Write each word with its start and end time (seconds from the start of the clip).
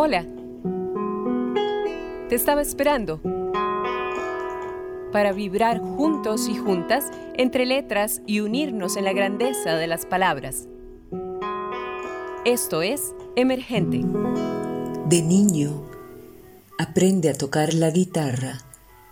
Hola. 0.00 0.24
Te 2.28 2.36
estaba 2.36 2.62
esperando 2.62 3.20
para 5.10 5.32
vibrar 5.32 5.80
juntos 5.80 6.48
y 6.48 6.56
juntas 6.56 7.06
entre 7.34 7.66
letras 7.66 8.22
y 8.24 8.38
unirnos 8.38 8.96
en 8.96 9.06
la 9.06 9.12
grandeza 9.12 9.74
de 9.74 9.88
las 9.88 10.06
palabras. 10.06 10.68
Esto 12.44 12.80
es 12.82 13.12
Emergente. 13.34 14.02
De 15.06 15.20
niño, 15.20 15.82
aprende 16.78 17.28
a 17.28 17.34
tocar 17.34 17.74
la 17.74 17.90
guitarra 17.90 18.58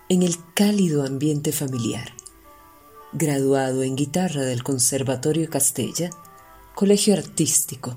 en 0.07 0.23
el 0.23 0.37
cálido 0.53 1.05
ambiente 1.05 1.51
familiar. 1.51 2.13
Graduado 3.11 3.83
en 3.83 3.97
guitarra 3.97 4.43
del 4.43 4.63
Conservatorio 4.63 5.49
Castella, 5.49 6.11
Colegio 6.75 7.13
Artístico, 7.13 7.93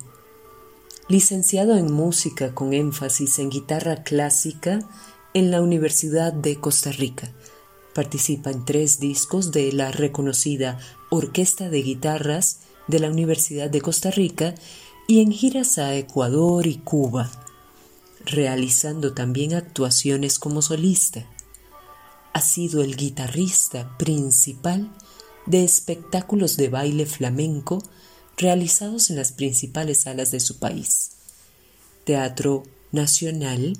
licenciado 1.10 1.76
en 1.76 1.92
música 1.92 2.54
con 2.54 2.72
énfasis 2.72 3.40
en 3.40 3.50
guitarra 3.50 4.04
clásica 4.04 4.78
en 5.34 5.50
la 5.50 5.60
Universidad 5.60 6.32
de 6.32 6.60
Costa 6.60 6.92
Rica. 6.92 7.32
Participa 7.96 8.52
en 8.52 8.64
tres 8.64 9.00
discos 9.00 9.50
de 9.50 9.72
la 9.72 9.90
reconocida 9.90 10.78
Orquesta 11.10 11.68
de 11.68 11.82
Guitarras 11.82 12.60
de 12.86 13.00
la 13.00 13.10
Universidad 13.10 13.68
de 13.68 13.80
Costa 13.80 14.12
Rica 14.12 14.54
y 15.08 15.20
en 15.20 15.32
giras 15.32 15.78
a 15.78 15.96
Ecuador 15.96 16.68
y 16.68 16.76
Cuba, 16.76 17.28
realizando 18.24 19.12
también 19.12 19.54
actuaciones 19.54 20.38
como 20.38 20.62
solista. 20.62 21.26
Ha 22.34 22.40
sido 22.40 22.84
el 22.84 22.94
guitarrista 22.94 23.98
principal 23.98 24.92
de 25.46 25.64
espectáculos 25.64 26.56
de 26.56 26.68
baile 26.68 27.04
flamenco 27.04 27.82
realizados 28.40 29.10
en 29.10 29.16
las 29.16 29.32
principales 29.32 30.02
salas 30.02 30.30
de 30.30 30.40
su 30.40 30.58
país. 30.58 31.12
Teatro 32.04 32.62
Nacional, 32.90 33.76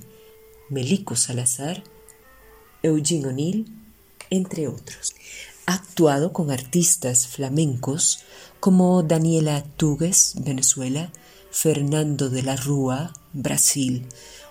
Melico 0.69 1.17
Salazar, 1.17 1.83
Eugene 2.83 3.28
O'Neill, 3.28 3.67
entre 4.28 4.69
otros. 4.69 5.14
Ha 5.67 5.75
actuado 5.75 6.33
con 6.33 6.50
artistas 6.50 7.27
flamencos 7.27 8.20
como 8.61 9.02
Daniela 9.02 9.64
Tugues, 9.77 10.34
Venezuela, 10.39 11.11
Fernando 11.50 12.28
de 12.28 12.42
la 12.42 12.56
Rúa, 12.56 13.12
Brasil, 13.33 14.06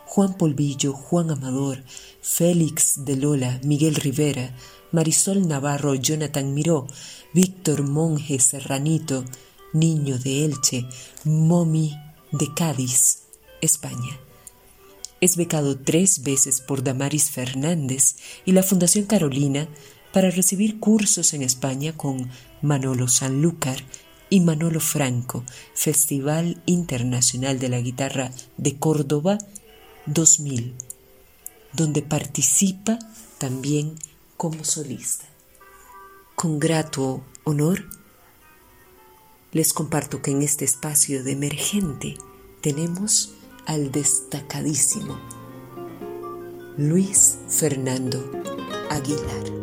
Juan 0.06 0.38
Polvillo, 0.38 0.94
Juan 0.94 1.30
Amador, 1.30 1.84
Félix 2.22 3.06
de 3.06 3.16
Lola, 3.16 3.62
Miguel 3.64 3.96
Rivera, 3.96 4.56
Marisol 4.92 5.48
Navarro, 5.48 5.94
Jonathan 5.94 6.54
Miró, 6.54 6.88
Víctor 7.34 7.84
Monje 7.84 8.40
Serranito, 8.40 9.24
Niño 9.74 10.18
de 10.18 10.46
Elche, 10.46 10.88
Momi 11.24 11.98
de 12.32 12.54
Cádiz, 12.54 13.24
España. 13.62 14.20
Es 15.22 15.36
becado 15.36 15.78
tres 15.78 16.24
veces 16.24 16.62
por 16.62 16.84
Damaris 16.84 17.30
Fernández 17.30 18.16
y 18.46 18.54
la 18.54 18.64
Fundación 18.64 19.06
Carolina 19.06 19.68
para 20.14 20.32
recibir 20.32 20.80
cursos 20.80 21.34
en 21.34 21.44
España 21.44 21.96
con 21.96 22.30
Manolo 22.62 23.08
Sanlúcar 23.08 23.84
y 24.30 24.40
Manolo 24.40 24.80
Franco, 24.80 25.44
Festival 25.74 26.62
Internacional 26.66 27.60
de 27.60 27.70
la 27.70 27.82
Guitarra 27.82 28.32
de 28.58 28.78
Córdoba 28.78 29.38
2000, 30.06 30.74
donde 31.74 32.02
participa 32.02 32.98
también 33.38 33.96
como 34.38 34.64
solista. 34.64 35.26
Con 36.36 36.60
grato 36.60 37.24
honor, 37.44 37.99
les 39.52 39.74
comparto 39.74 40.22
que 40.22 40.32
en 40.32 40.42
este 40.42 40.66
espacio 40.66 41.24
de 41.24 41.32
emergente 41.32 42.16
tenemos 42.62 43.34
al 43.66 43.92
destacadísimo 43.92 45.20
Luis 46.78 47.40
Fernando 47.48 48.32
Aguilar. 48.90 49.60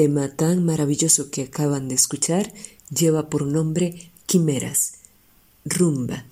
Tema 0.00 0.28
tan 0.34 0.64
maravilloso 0.64 1.30
que 1.30 1.42
acaban 1.42 1.88
de 1.88 1.94
escuchar 1.94 2.54
lleva 2.88 3.28
por 3.28 3.44
nombre 3.44 4.10
Quimeras, 4.24 4.94
Rumba, 5.66 6.24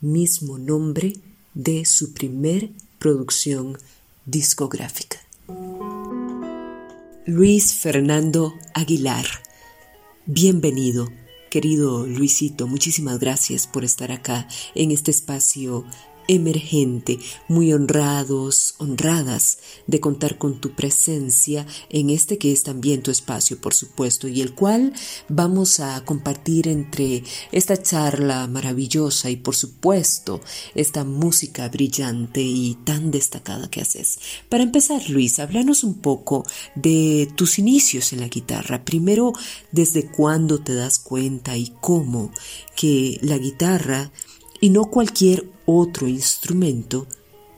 mismo 0.00 0.56
nombre 0.56 1.12
de 1.52 1.84
su 1.84 2.14
primer 2.14 2.70
producción 2.98 3.76
discográfica. 4.24 5.18
Luis 7.26 7.74
Fernando 7.74 8.54
Aguilar, 8.72 9.26
bienvenido, 10.24 11.12
querido 11.50 12.06
Luisito, 12.06 12.66
muchísimas 12.66 13.18
gracias 13.20 13.66
por 13.66 13.84
estar 13.84 14.10
acá 14.10 14.48
en 14.74 14.90
este 14.90 15.10
espacio 15.10 15.84
emergente, 16.28 17.18
muy 17.48 17.72
honrados, 17.72 18.74
honradas 18.78 19.58
de 19.86 20.00
contar 20.00 20.38
con 20.38 20.60
tu 20.60 20.74
presencia 20.74 21.66
en 21.90 22.10
este 22.10 22.38
que 22.38 22.52
es 22.52 22.62
también 22.62 23.02
tu 23.02 23.10
espacio, 23.10 23.60
por 23.60 23.74
supuesto, 23.74 24.28
y 24.28 24.40
el 24.40 24.54
cual 24.54 24.92
vamos 25.28 25.80
a 25.80 26.04
compartir 26.04 26.68
entre 26.68 27.22
esta 27.52 27.80
charla 27.80 28.46
maravillosa 28.46 29.30
y, 29.30 29.36
por 29.36 29.54
supuesto, 29.56 30.40
esta 30.74 31.04
música 31.04 31.68
brillante 31.68 32.42
y 32.42 32.76
tan 32.84 33.10
destacada 33.10 33.70
que 33.70 33.80
haces. 33.80 34.18
Para 34.48 34.62
empezar, 34.62 35.08
Luis, 35.08 35.38
háblanos 35.38 35.84
un 35.84 35.94
poco 35.94 36.44
de 36.74 37.30
tus 37.36 37.58
inicios 37.58 38.12
en 38.12 38.20
la 38.20 38.28
guitarra. 38.28 38.84
Primero, 38.84 39.32
desde 39.72 40.10
cuándo 40.10 40.60
te 40.60 40.74
das 40.74 40.98
cuenta 40.98 41.56
y 41.56 41.72
cómo 41.80 42.30
que 42.74 43.18
la 43.22 43.38
guitarra 43.38 44.10
y 44.60 44.70
no 44.70 44.86
cualquier 44.86 45.48
otro 45.64 46.08
instrumento, 46.08 47.06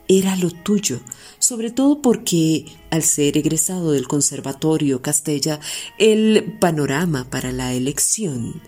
era 0.08 0.36
lo 0.36 0.50
tuyo, 0.50 1.00
sobre 1.38 1.70
todo 1.70 2.00
porque 2.00 2.64
al 2.90 3.02
ser 3.02 3.36
egresado 3.36 3.92
del 3.92 4.08
Conservatorio 4.08 5.02
Castella, 5.02 5.60
el 5.98 6.56
panorama 6.58 7.28
para 7.30 7.52
la 7.52 7.74
elección 7.74 8.62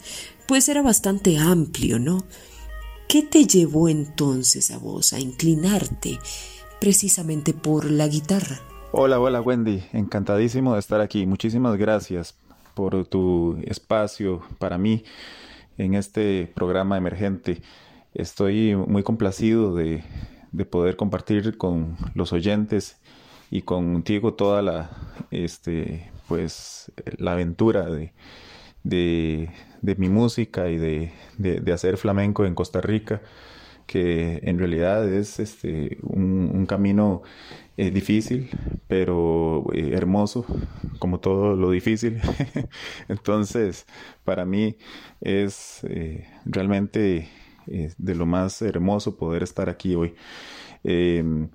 pues 0.51 0.69
era 0.69 0.83
bastante 0.83 1.39
amplio, 1.39 2.01
¿no? 2.01 2.25
¿Qué 3.09 3.23
te 3.23 3.47
llevó 3.47 3.89
entonces 3.89 4.73
a 4.73 4.79
vos 4.79 5.13
a 5.13 5.21
inclinarte 5.21 6.19
precisamente 6.81 7.55
por 7.55 7.89
la 7.89 8.09
guitarra? 8.09 8.61
Hola, 8.91 9.21
hola 9.21 9.41
Wendy, 9.41 9.81
encantadísimo 9.93 10.75
de 10.75 10.81
estar 10.81 11.01
aquí. 11.01 11.25
Muchísimas 11.25 11.77
gracias 11.77 12.35
por 12.75 13.07
tu 13.07 13.59
espacio 13.65 14.43
para 14.59 14.77
mí 14.77 15.05
en 15.79 15.95
este 15.95 16.51
programa 16.53 16.99
emergente. 16.99 17.63
Estoy 18.15 18.75
muy 18.75 19.03
complacido 19.05 19.75
de, 19.75 20.03
poder 20.69 20.97
compartir 20.97 21.57
con 21.57 21.97
los 22.15 22.33
oyentes 22.33 23.01
y 23.51 23.63
contigo 23.63 24.35
toda 24.35 24.63
la, 24.63 24.91
este, 25.31 26.11
pues, 26.27 26.91
la 27.19 27.33
aventura 27.33 27.89
de, 28.83 29.51
mi 29.83 30.09
música 30.09 30.69
y 30.69 30.77
de, 30.77 31.13
de, 31.39 31.73
hacer 31.73 31.97
flamenco 31.99 32.45
en 32.45 32.57
Costa 32.57 32.81
Rica, 32.81 33.23
que 33.87 34.41
en 34.43 34.59
realidad 34.59 35.09
es 35.09 35.39
este, 35.39 35.99
un, 36.03 36.67
camino 36.67 37.23
eh, 37.77 37.91
difícil, 37.91 38.51
pero 38.89 39.67
eh, 39.73 39.93
hermoso, 39.95 40.47
como 40.99 41.21
todo 41.21 41.55
lo 41.55 41.71
difícil. 41.71 42.21
Entonces, 43.09 43.87
para 44.25 44.45
mí 44.45 44.77
es 45.21 45.85
eh, 45.85 46.29
realmente 46.45 47.29
de 47.67 48.15
lo 48.15 48.27
más 48.27 48.63
hermoso 48.63 49.17
poder 49.17 49.43
estar 49.43 49.69
aquí 49.69 49.95
hoy. 49.95 50.15
Em, 50.85 51.49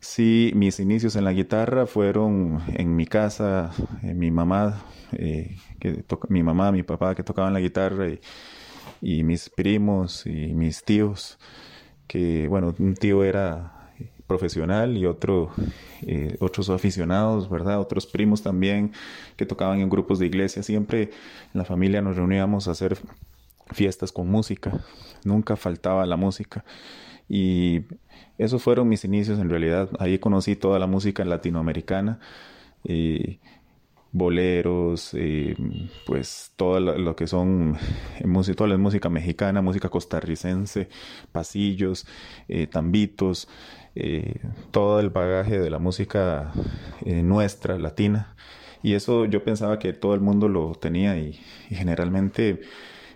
sí, 0.00 0.52
mis 0.54 0.80
inicios 0.80 1.16
en 1.16 1.24
la 1.24 1.32
guitarra 1.32 1.86
fueron 1.86 2.60
en 2.74 2.96
mi 2.96 3.06
casa, 3.06 3.72
en 4.02 4.18
mi 4.18 4.30
mamá, 4.30 4.82
eh, 5.12 5.56
mi 6.28 6.42
mamá, 6.42 6.72
mi 6.72 6.82
papá 6.82 7.14
que 7.14 7.22
tocaban 7.22 7.52
la 7.52 7.60
guitarra 7.60 8.06
y, 9.02 9.22
mis 9.24 9.50
primos 9.50 10.26
y 10.26 10.54
mis 10.54 10.82
tíos, 10.84 11.38
que 12.06 12.48
bueno, 12.48 12.74
un 12.78 12.94
tío 12.94 13.24
era 13.24 13.72
profesional 14.26 14.96
y 14.96 15.06
otro, 15.06 15.52
eh, 16.02 16.36
otros 16.40 16.70
aficionados, 16.70 17.48
¿verdad? 17.48 17.80
Otros 17.80 18.06
primos 18.06 18.42
también 18.42 18.92
que 19.36 19.46
tocaban 19.46 19.80
en 19.80 19.88
grupos 19.88 20.18
de 20.18 20.26
iglesia. 20.26 20.62
Siempre 20.62 21.02
en 21.02 21.10
la 21.54 21.64
familia 21.64 22.02
nos 22.02 22.16
reuníamos 22.16 22.68
a 22.68 22.72
hacer 22.72 22.98
fiestas 23.72 24.12
con 24.12 24.28
música, 24.28 24.84
nunca 25.24 25.56
faltaba 25.56 26.06
la 26.06 26.16
música. 26.16 26.64
Y 27.28 27.82
esos 28.38 28.62
fueron 28.62 28.88
mis 28.88 29.04
inicios 29.04 29.38
en 29.38 29.50
realidad. 29.50 29.90
Ahí 29.98 30.18
conocí 30.18 30.56
toda 30.56 30.78
la 30.78 30.86
música 30.86 31.24
latinoamericana, 31.24 32.20
eh, 32.84 33.40
boleros, 34.12 35.12
eh, 35.14 35.56
pues 36.06 36.52
todo 36.56 36.80
lo, 36.80 37.16
que 37.16 37.26
son 37.26 37.76
música, 38.24 38.56
toda 38.56 38.70
la 38.70 38.78
música 38.78 39.10
mexicana, 39.10 39.62
música 39.62 39.88
costarricense, 39.88 40.88
pasillos, 41.32 42.06
eh, 42.48 42.66
tambitos, 42.66 43.48
todo 44.72 45.00
el 45.00 45.08
bagaje 45.08 45.58
de 45.58 45.70
la 45.70 45.78
música 45.78 46.52
nuestra, 47.04 47.78
latina. 47.78 48.36
Y 48.82 48.92
eso 48.92 49.24
yo 49.24 49.42
pensaba 49.42 49.78
que 49.78 49.94
todo 49.94 50.14
el 50.14 50.20
mundo 50.20 50.48
lo 50.48 50.74
tenía 50.74 51.18
y 51.18 51.32
generalmente 51.70 52.60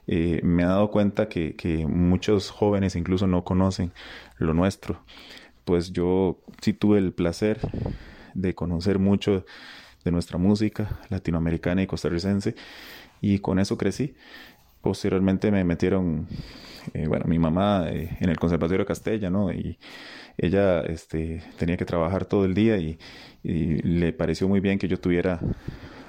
eh, 0.07 0.41
me 0.43 0.63
he 0.63 0.67
dado 0.67 0.91
cuenta 0.91 1.29
que, 1.29 1.87
muchos 1.89 2.51
jóvenes 2.51 2.97
incluso 2.97 3.27
no 3.27 3.45
conocen 3.45 3.93
lo 4.39 4.55
nuestro. 4.55 5.03
Pues 5.65 5.93
yo 5.93 6.41
sí 6.61 6.73
tuve 6.73 6.99
el 6.99 7.13
placer 7.13 7.61
de 8.35 8.55
conocer 8.55 8.99
mucho 8.99 9.45
de 10.05 10.11
nuestra 10.11 10.39
música 10.39 11.01
latinoamericana 11.11 11.83
y 11.83 11.87
costarricense 11.87 12.55
y 13.21 13.39
con 13.41 13.59
eso 13.59 13.77
crecí. 13.77 14.15
Posteriormente 14.81 15.51
me 15.51 15.63
metieron, 15.63 16.27
eh, 16.95 17.07
bueno, 17.07 17.27
mi 17.27 17.39
mamá 17.39 17.87
eh, 17.89 18.17
en 18.21 18.31
el 18.31 18.39
Conservatorio 18.39 18.87
Castella, 18.87 19.29
¿no? 19.29 19.53
Y 19.53 19.79
ella 20.39 20.81
este, 20.81 21.43
tenía 21.59 21.77
que 21.77 21.85
trabajar 21.85 22.25
todo 22.25 22.47
el 22.47 22.55
día 22.55 22.79
y 22.79 22.99
le 23.43 24.13
pareció 24.13 24.49
muy 24.49 24.61
bien 24.61 24.79
que 24.79 24.89
yo 24.89 24.99
tuviera 24.99 25.41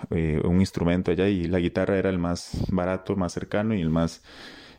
eh, 0.10 0.42
un 0.44 0.60
instrumento 0.60 1.12
allá 1.12 1.28
y 1.28 1.46
la 1.46 1.60
guitarra 1.60 1.98
era 1.98 2.10
el 2.10 2.18
más 2.18 2.66
barato, 2.70 3.16
más 3.16 3.34
cercano 3.34 3.74
y 3.76 3.82
el 3.82 3.90
más 3.90 4.24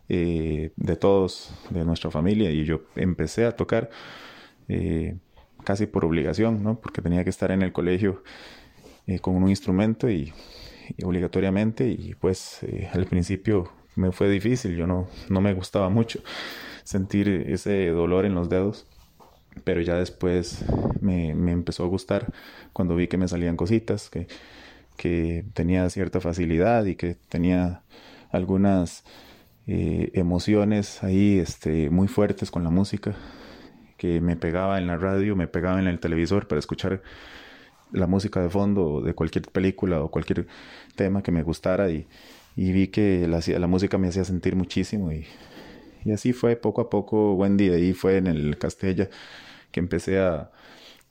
eh, 0.09 0.73
de 0.76 0.97
todos, 0.97 1.55
de 1.71 1.85
nuestra 1.85 2.11
familia. 2.11 2.50
Y 2.50 2.64
yo 2.64 2.83
empecé 2.97 3.47
a 3.47 3.57
tocar 3.57 3.91
eh, 4.69 5.17
casi 5.64 5.87
por 5.87 6.05
obligación, 6.05 6.62
¿no? 6.62 6.81
Porque 6.81 7.02
tenía 7.02 7.25
que 7.25 7.31
estar 7.31 7.50
en 7.50 7.62
el 7.62 7.73
colegio 7.73 8.23
con 9.21 9.35
un 9.35 9.49
instrumento 9.49 10.09
y, 10.09 10.33
obligatoriamente 11.05 11.88
y 11.88 12.14
pues 12.14 12.61
al 12.93 13.07
principio 13.07 13.73
me 13.97 14.12
fue 14.12 14.31
difícil, 14.31 14.76
yo 14.76 14.87
no, 14.87 15.09
no 15.29 15.41
me 15.41 15.52
gustaba 15.55 15.88
mucho 15.88 16.21
sentir 16.85 17.29
ese 17.29 17.88
dolor 17.88 18.26
en 18.26 18.35
los 18.35 18.49
dedos 18.49 18.87
pero 19.64 19.81
ya 19.81 19.97
después 19.97 20.64
me, 21.00 21.35
me, 21.35 21.52
empezó 21.52 21.85
a 21.85 21.88
gustar 21.88 22.33
cuando 22.73 22.97
vi 22.97 23.09
que 23.09 23.19
me 23.19 23.29
salían 23.29 23.57
cositas, 23.57 24.11
que 24.11 24.26
que 24.97 25.45
tenía 25.55 25.89
cierta 25.91 26.21
facilidad 26.21 26.85
y 26.85 26.95
que 26.95 27.17
tenía 27.29 27.83
algunas 28.31 29.05
eh, 29.67 30.11
emociones 30.15 31.03
ahí 31.03 31.39
este, 31.39 31.91
muy 31.91 32.09
fuertes 32.09 32.51
con 32.51 32.65
la 32.65 32.71
música, 32.71 33.15
que 33.97 34.21
me 34.21 34.37
pegaba 34.37 34.79
en 34.79 34.87
la 34.87 34.97
radio, 34.97 35.37
me 35.37 35.47
pegaba 35.47 35.81
en 35.81 35.87
el 35.87 36.01
televisor 36.01 36.49
para 36.49 36.59
escuchar 36.59 37.03
la 37.93 38.07
música 38.07 38.41
de 38.41 38.51
fondo 38.51 39.01
de 39.03 39.15
cualquier 39.15 39.45
película 39.51 40.03
o 40.03 40.11
cualquier 40.11 40.47
tema 40.97 41.23
que 41.23 41.31
me 41.31 41.43
gustara 41.43 41.91
y, 41.91 42.07
vi 42.57 42.89
que 42.89 43.27
la, 43.29 43.41
la, 43.59 43.67
música 43.67 43.99
me 43.99 44.09
hacía 44.09 44.25
sentir 44.25 44.57
muchísimo 44.57 45.13
y, 45.13 45.27
y 46.05 46.13
así 46.13 46.33
fue 46.33 46.57
poco 46.57 46.81
a 46.81 46.91
poco 46.91 47.35
Wendy, 47.35 47.71
ahí 47.71 47.93
fue 47.93 48.17
en 48.17 48.27
el 48.27 48.59
Castella 48.59 49.09
que 49.71 49.81
empecé 49.81 50.21
a, 50.21 50.51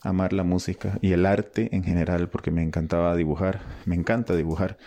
amar 0.01 0.33
la 0.33 0.43
música 0.43 0.97
y 1.01 1.11
el 1.13 1.25
arte 1.25 1.69
en 1.71 1.83
general 1.83 2.29
porque 2.29 2.51
me 2.51 2.63
encantaba 2.63 3.15
dibujar, 3.15 3.61
me 3.85 3.95
encanta 3.95 4.35
dibujar. 4.35 4.77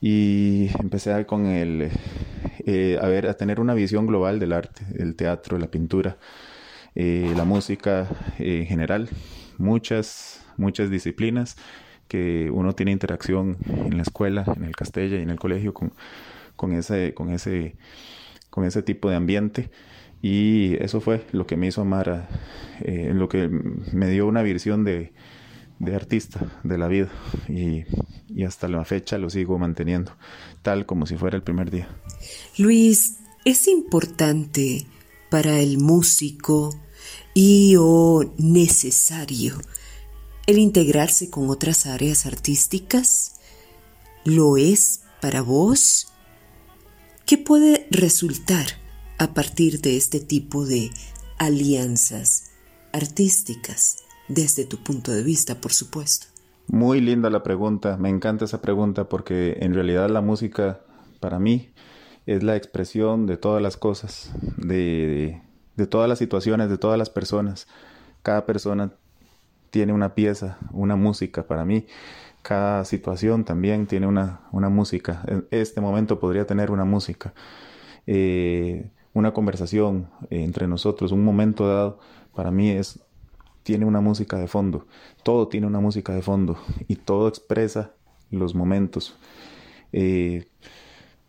Y 0.00 0.70
empecé 0.80 1.26
con 1.26 1.46
el, 1.46 1.90
eh, 2.66 2.98
a 3.00 3.06
ver, 3.06 3.28
a 3.28 3.34
tener 3.34 3.60
una 3.60 3.74
visión 3.74 4.06
global 4.06 4.40
del 4.40 4.52
arte, 4.52 4.84
el 4.98 5.14
teatro, 5.14 5.58
la 5.58 5.70
pintura, 5.70 6.18
eh, 6.94 7.32
la 7.36 7.44
música 7.44 8.08
en 8.38 8.66
general, 8.66 9.08
muchas, 9.58 10.44
muchas 10.56 10.90
disciplinas 10.90 11.56
que 12.08 12.50
uno 12.50 12.74
tiene 12.74 12.92
interacción 12.92 13.56
en 13.66 13.96
la 13.96 14.02
escuela, 14.02 14.44
en 14.56 14.64
el 14.64 14.76
Castella 14.76 15.18
y 15.18 15.22
en 15.22 15.30
el 15.30 15.38
colegio 15.38 15.72
con, 15.72 15.92
con, 16.56 16.72
ese, 16.74 17.14
con, 17.14 17.30
ese, 17.30 17.76
con 18.50 18.64
ese 18.64 18.82
tipo 18.82 19.08
de 19.08 19.16
ambiente. 19.16 19.70
Y 20.22 20.76
eso 20.82 21.00
fue 21.00 21.26
lo 21.32 21.46
que 21.46 21.56
me 21.56 21.66
hizo 21.66 21.82
amar, 21.82 22.28
eh, 22.80 23.10
lo 23.12 23.28
que 23.28 23.48
me 23.48 24.08
dio 24.08 24.26
una 24.26 24.42
visión 24.42 24.84
de, 24.84 25.12
artista 25.92 26.60
de 26.62 26.78
la 26.78 26.86
vida. 26.88 27.10
Y, 27.48 27.84
y 28.28 28.44
hasta 28.44 28.68
la 28.68 28.84
fecha 28.84 29.18
lo 29.18 29.28
sigo 29.28 29.58
manteniendo, 29.58 30.12
tal 30.62 30.86
como 30.86 31.06
si 31.06 31.16
fuera 31.16 31.36
el 31.36 31.42
primer 31.42 31.70
día. 31.70 31.88
Luis, 32.56 33.18
es 33.44 33.66
importante 33.66 34.86
para 35.28 35.58
el 35.58 35.78
músico 35.78 36.70
y 37.34 37.74
o 37.78 38.32
necesario 38.38 39.58
el 40.46 40.58
integrarse 40.58 41.30
con 41.30 41.50
otras 41.50 41.86
áreas 41.86 42.26
artísticas? 42.26 43.36
¿Lo 44.24 44.56
es 44.56 45.02
para 45.20 45.42
vos? 45.42 46.08
¿Qué 47.26 47.38
puede 47.38 47.86
resultar 47.90 48.81
a 49.22 49.34
partir 49.34 49.80
de 49.80 49.96
este 49.96 50.18
tipo 50.18 50.66
de 50.66 50.90
alianzas 51.38 52.50
artísticas 52.92 53.98
desde 54.26 54.64
tu 54.64 54.82
punto 54.82 55.12
de 55.12 55.22
vista, 55.22 55.60
por 55.60 55.72
supuesto? 55.72 56.26
Muy 56.66 57.00
linda 57.00 57.30
la 57.30 57.44
pregunta, 57.44 57.96
me 57.96 58.08
encanta 58.08 58.46
esa 58.46 58.60
pregunta 58.60 59.08
porque 59.08 59.58
en 59.60 59.74
realidad 59.74 60.10
la 60.10 60.22
música 60.22 60.80
para 61.20 61.38
mí 61.38 61.70
es 62.26 62.42
la 62.42 62.56
expresión 62.56 63.26
de 63.26 63.36
todas 63.36 63.62
las 63.62 63.76
cosas, 63.76 64.32
de, 64.56 65.40
todas 65.88 66.08
las 66.08 66.18
situaciones, 66.18 66.68
de 66.68 66.78
todas 66.78 66.98
las 66.98 67.08
personas. 67.08 67.68
Cada 68.24 68.44
persona 68.44 68.92
tiene 69.70 69.92
una 69.92 70.16
pieza, 70.16 70.58
una 70.72 70.96
música 70.96 71.46
para 71.46 71.64
mí. 71.64 71.86
Cada 72.42 72.84
situación 72.84 73.44
también 73.44 73.86
tiene 73.86 74.08
una, 74.08 74.40
una 74.50 74.68
música. 74.68 75.22
En 75.28 75.46
este 75.52 75.80
momento 75.80 76.18
podría 76.18 76.44
tener 76.44 76.72
una 76.72 76.84
música. 76.84 77.34
Eh, 78.08 78.90
una 79.14 79.32
conversación 79.32 80.08
entre 80.30 80.66
nosotros, 80.68 81.12
un 81.12 81.24
momento 81.24 81.66
dado, 81.68 81.98
para 82.34 82.50
mí 82.50 82.70
es 82.70 83.00
tiene 83.62 83.84
una 83.84 84.00
música 84.00 84.38
de 84.38 84.48
fondo. 84.48 84.86
Todo 85.22 85.48
tiene 85.48 85.66
una 85.66 85.80
música 85.80 86.14
de 86.14 86.22
fondo 86.22 86.58
y 86.88 86.96
todo 86.96 87.28
expresa 87.28 87.92
los 88.30 88.54
momentos. 88.54 89.16
Eh, 89.92 90.46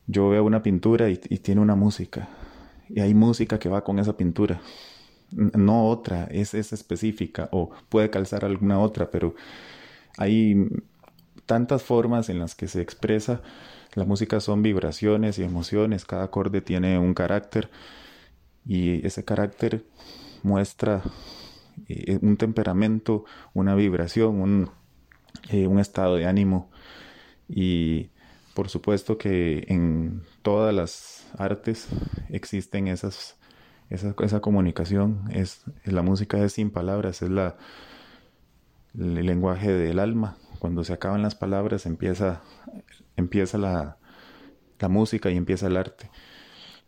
yo 0.07 0.29
veo 0.29 0.43
una 0.43 0.63
pintura 0.63 1.09
y, 1.09 1.17
tiene 1.17 1.61
una 1.61 1.75
música 1.75 2.29
y 2.89 2.99
hay 2.99 3.13
música 3.13 3.59
que 3.59 3.69
va 3.69 3.83
con 3.83 3.99
esa 3.99 4.17
pintura. 4.17 4.61
No 5.31 5.87
otra, 5.87 6.25
es, 6.25 6.53
es 6.53 6.73
específica 6.73 7.49
o 7.51 7.71
puede 7.89 8.09
calzar 8.09 8.45
alguna 8.45 8.79
otra, 8.79 9.09
pero 9.09 9.35
hay 10.17 10.69
tantas 11.45 11.83
formas 11.83 12.29
en 12.29 12.39
las 12.39 12.55
que 12.55 12.67
se 12.67 12.81
expresa. 12.81 13.41
La 13.95 14.05
música 14.05 14.39
son 14.39 14.61
vibraciones 14.63 15.37
y 15.39 15.43
emociones, 15.43 16.05
cada 16.05 16.23
acorde 16.23 16.61
tiene 16.61 16.97
un 16.97 17.13
carácter 17.13 17.69
y 18.65 19.05
ese 19.05 19.23
carácter 19.23 19.85
muestra 20.41 21.03
eh, 21.87 22.17
un 22.21 22.37
temperamento, 22.37 23.25
una 23.53 23.75
vibración, 23.75 24.41
un, 24.41 24.69
eh, 25.49 25.67
un 25.67 25.79
estado 25.79 26.15
de 26.15 26.25
ánimo 26.25 26.69
y 27.47 28.09
por 28.53 28.69
supuesto 28.69 29.17
que 29.17 29.65
en 29.67 30.23
todas 30.41 30.73
las 30.73 31.27
artes 31.37 31.87
existen 32.29 32.87
esas, 32.87 33.35
esa, 33.89 34.15
esa 34.23 34.39
comunicación. 34.41 35.23
Es, 35.31 35.63
la 35.85 36.03
música 36.03 36.43
es 36.43 36.53
sin 36.53 36.69
palabras, 36.69 37.21
es 37.21 37.29
la, 37.29 37.57
el 38.97 39.25
lenguaje 39.25 39.71
del 39.71 39.99
alma. 39.99 40.37
Cuando 40.63 40.85
se 40.85 40.93
acaban 40.93 41.21
las 41.21 41.35
palabras 41.35 41.85
empieza, 41.85 42.41
empieza 43.17 43.57
la, 43.57 43.97
la 44.79 44.87
música 44.87 45.29
y 45.29 45.35
empieza 45.35 45.67
el 45.67 45.75
arte. 45.75 46.09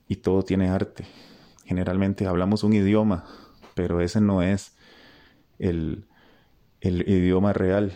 Y 0.07 0.15
todo 0.15 0.43
tiene 0.43 0.69
arte. 0.69 1.03
Generalmente 1.65 2.25
hablamos 2.25 2.63
un 2.63 2.71
idioma, 2.71 3.25
pero 3.73 3.99
ese 3.99 4.21
no 4.21 4.41
es 4.41 4.77
el, 5.59 6.05
el 6.79 7.01
idioma 7.01 7.51
real. 7.51 7.91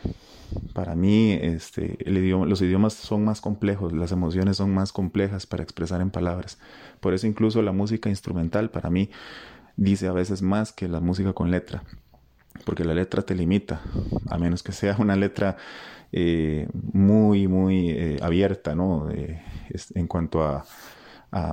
Para 0.74 0.96
mí, 0.96 1.32
este, 1.42 1.98
los 2.06 2.62
idiomas 2.62 2.92
son 2.92 3.24
más 3.24 3.40
complejos, 3.40 3.94
las 3.94 4.12
emociones 4.12 4.58
son 4.58 4.74
más 4.74 4.92
complejas 4.92 5.46
para 5.46 5.64
expresar 5.64 6.02
en 6.02 6.12
palabras. 6.12 6.60
Por 7.00 7.14
eso 7.14 7.26
incluso 7.26 7.62
la 7.62 7.72
música 7.72 8.10
instrumental 8.10 8.70
para 8.70 8.90
mí 8.90 9.12
dice 9.78 10.08
a 10.10 10.12
veces 10.12 10.42
más 10.42 10.74
que 10.74 10.90
la 10.90 11.00
música 11.00 11.32
con 11.32 11.52
letra, 11.52 11.86
porque 12.66 12.84
la 12.84 12.94
letra 12.94 13.22
te 13.22 13.36
limita, 13.36 13.82
a 14.30 14.38
menos 14.38 14.64
que 14.64 14.72
sea 14.72 14.96
una 15.00 15.16
letra 15.16 15.58
eh, 16.12 16.68
muy, 16.74 17.48
muy 17.48 17.90
eh, 17.92 18.20
abierta, 18.22 18.76
¿no? 18.76 19.10
en 19.12 20.08
cuanto 20.08 20.44
a, 20.44 20.66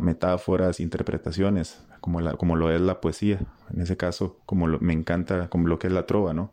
metáforas, 0.01 0.81
interpretaciones, 0.81 1.83
como, 2.01 2.21
la, 2.21 2.33
como 2.33 2.57
lo 2.57 2.71
es 2.71 2.81
la 2.81 3.01
poesía, 3.01 3.41
en 3.75 3.83
ese 3.83 3.97
caso, 3.99 4.39
como 4.47 4.67
me 4.67 4.95
encanta, 4.95 5.49
como 5.49 5.69
lo 5.69 5.79
que 5.79 5.89
es 5.89 5.93
la 5.93 6.07
trova, 6.07 6.33
¿no? 6.33 6.51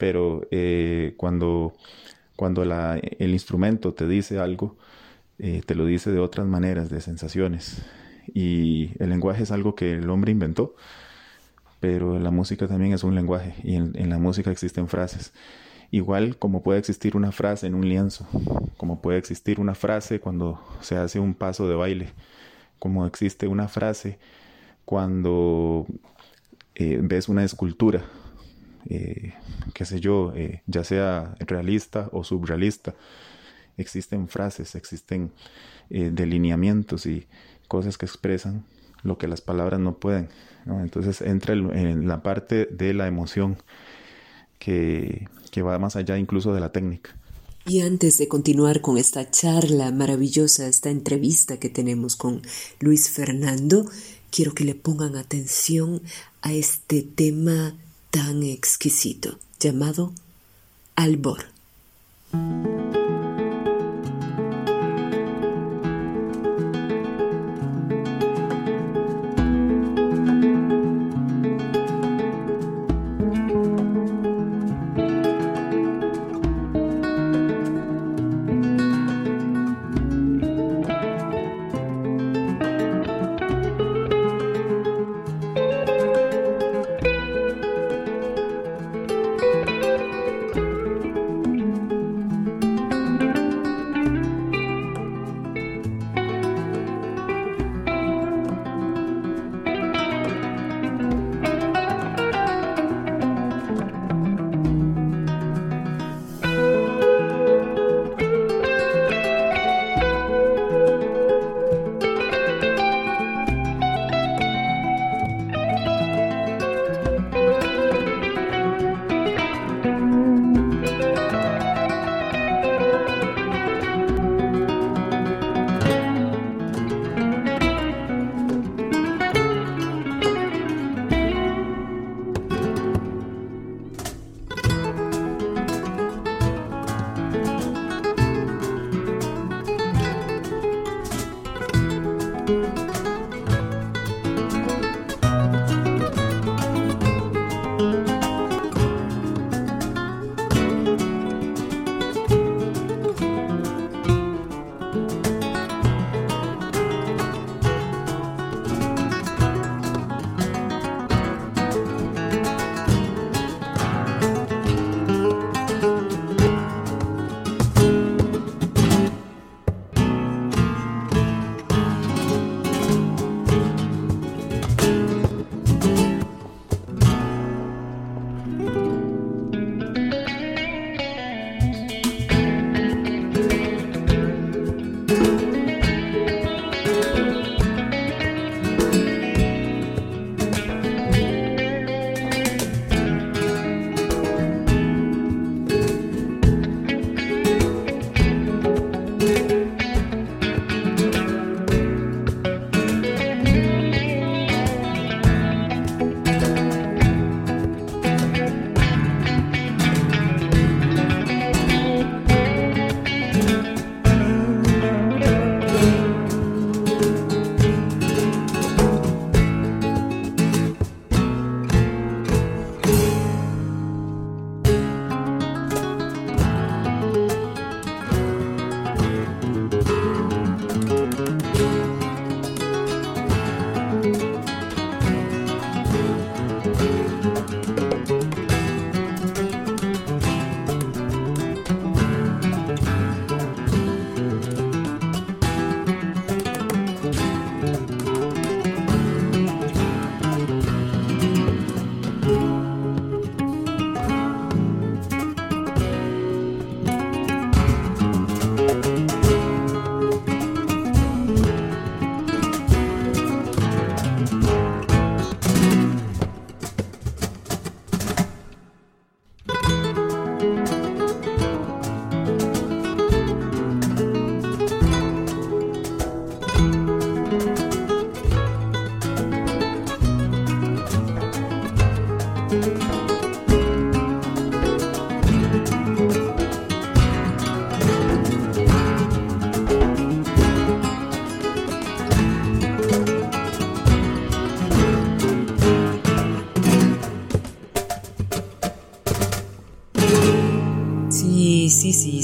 pero 0.00 0.48
eh, 0.50 1.12
cuando, 1.18 1.74
cuando 2.34 2.62
el 2.62 3.30
instrumento 3.32 3.92
te 3.92 4.08
dice 4.08 4.38
algo, 4.38 4.78
eh, 5.38 5.60
te 5.64 5.74
lo 5.74 5.84
dice 5.84 6.10
de 6.10 6.20
otras 6.20 6.46
maneras, 6.46 6.88
de 6.88 7.02
sensaciones. 7.02 7.82
Y 8.32 8.92
el 8.98 9.10
lenguaje 9.10 9.42
es 9.42 9.50
algo 9.50 9.74
que 9.74 9.92
el 9.92 10.08
hombre 10.08 10.32
inventó, 10.32 10.74
pero 11.80 12.18
la 12.18 12.30
música 12.30 12.68
también 12.68 12.92
es 12.92 13.04
un 13.04 13.14
lenguaje 13.14 13.54
y 13.64 13.74
en, 13.74 14.10
la 14.10 14.18
música 14.18 14.50
existen 14.50 14.88
frases. 14.88 15.32
Igual 15.90 16.36
como 16.36 16.62
puede 16.62 16.78
existir 16.78 17.16
una 17.16 17.32
frase 17.32 17.66
en 17.66 17.74
un 17.74 17.88
lienzo, 17.88 18.26
como 18.76 19.00
puede 19.02 19.18
existir 19.18 19.58
una 19.58 19.74
frase 19.74 20.20
cuando 20.20 20.60
se 20.80 20.96
hace 20.96 21.18
un 21.18 21.34
paso 21.34 21.68
de 21.68 21.74
baile, 21.74 22.10
como 22.78 23.06
existe 23.06 23.48
una 23.48 23.66
frase 23.66 24.18
cuando 24.84 25.86
eh, 26.76 27.00
ves 27.02 27.28
una 27.28 27.44
escultura 27.44 28.04
eh, 28.88 29.34
qué 29.74 29.84
sé 29.84 30.00
yo, 30.00 30.32
eh, 30.34 30.62
ya 30.66 30.84
sea 30.84 31.34
realista 31.40 32.08
o 32.12 32.24
subrealista. 32.24 32.94
Existen 33.76 34.28
frases, 34.28 34.74
existen 34.74 35.32
eh, 35.90 36.10
delineamientos 36.12 37.06
y 37.06 37.26
cosas 37.68 37.98
que 37.98 38.06
expresan 38.06 38.64
lo 39.02 39.18
que 39.18 39.28
las 39.28 39.40
palabras 39.40 39.80
no 39.80 39.94
pueden. 39.94 40.28
Entonces 40.66 41.20
entra 41.22 41.54
en 41.54 42.06
la 42.06 42.22
parte 42.22 42.66
de 42.66 42.94
la 42.94 43.06
emoción 43.06 43.56
que, 44.58 45.26
que 45.50 45.62
va 45.62 45.78
más 45.78 45.96
allá 45.96 46.18
incluso 46.18 46.52
de 46.54 46.60
la 46.60 46.72
técnica. 46.72 47.16
Y 47.66 47.80
antes 47.82 48.18
de 48.18 48.28
continuar 48.28 48.80
con 48.80 48.98
esta 48.98 49.30
charla 49.30 49.92
maravillosa, 49.92 50.66
esta 50.66 50.90
entrevista 50.90 51.58
que 51.58 51.68
tenemos 51.68 52.16
con 52.16 52.42
Luis 52.80 53.10
Fernando, 53.10 53.86
quiero 54.30 54.54
que 54.54 54.64
le 54.64 54.74
pongan 54.74 55.16
atención 55.16 56.02
a 56.42 56.52
este 56.52 57.02
tema 57.02 57.74
tan 58.10 58.42
exquisito 58.42 59.38
llamado 59.58 60.12
albor. 60.96 61.44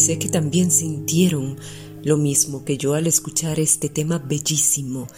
Sé 0.07 0.21
que 0.21 0.29
también 0.29 0.71
sintieron 0.71 1.59
lo 2.05 2.16
mismo 2.16 2.64
que 2.64 2.79
yo 2.79 2.95
al 2.95 3.09
escuchar 3.09 3.59
este 3.59 3.88
tema 3.88 4.21
bellísimo, 4.21 5.09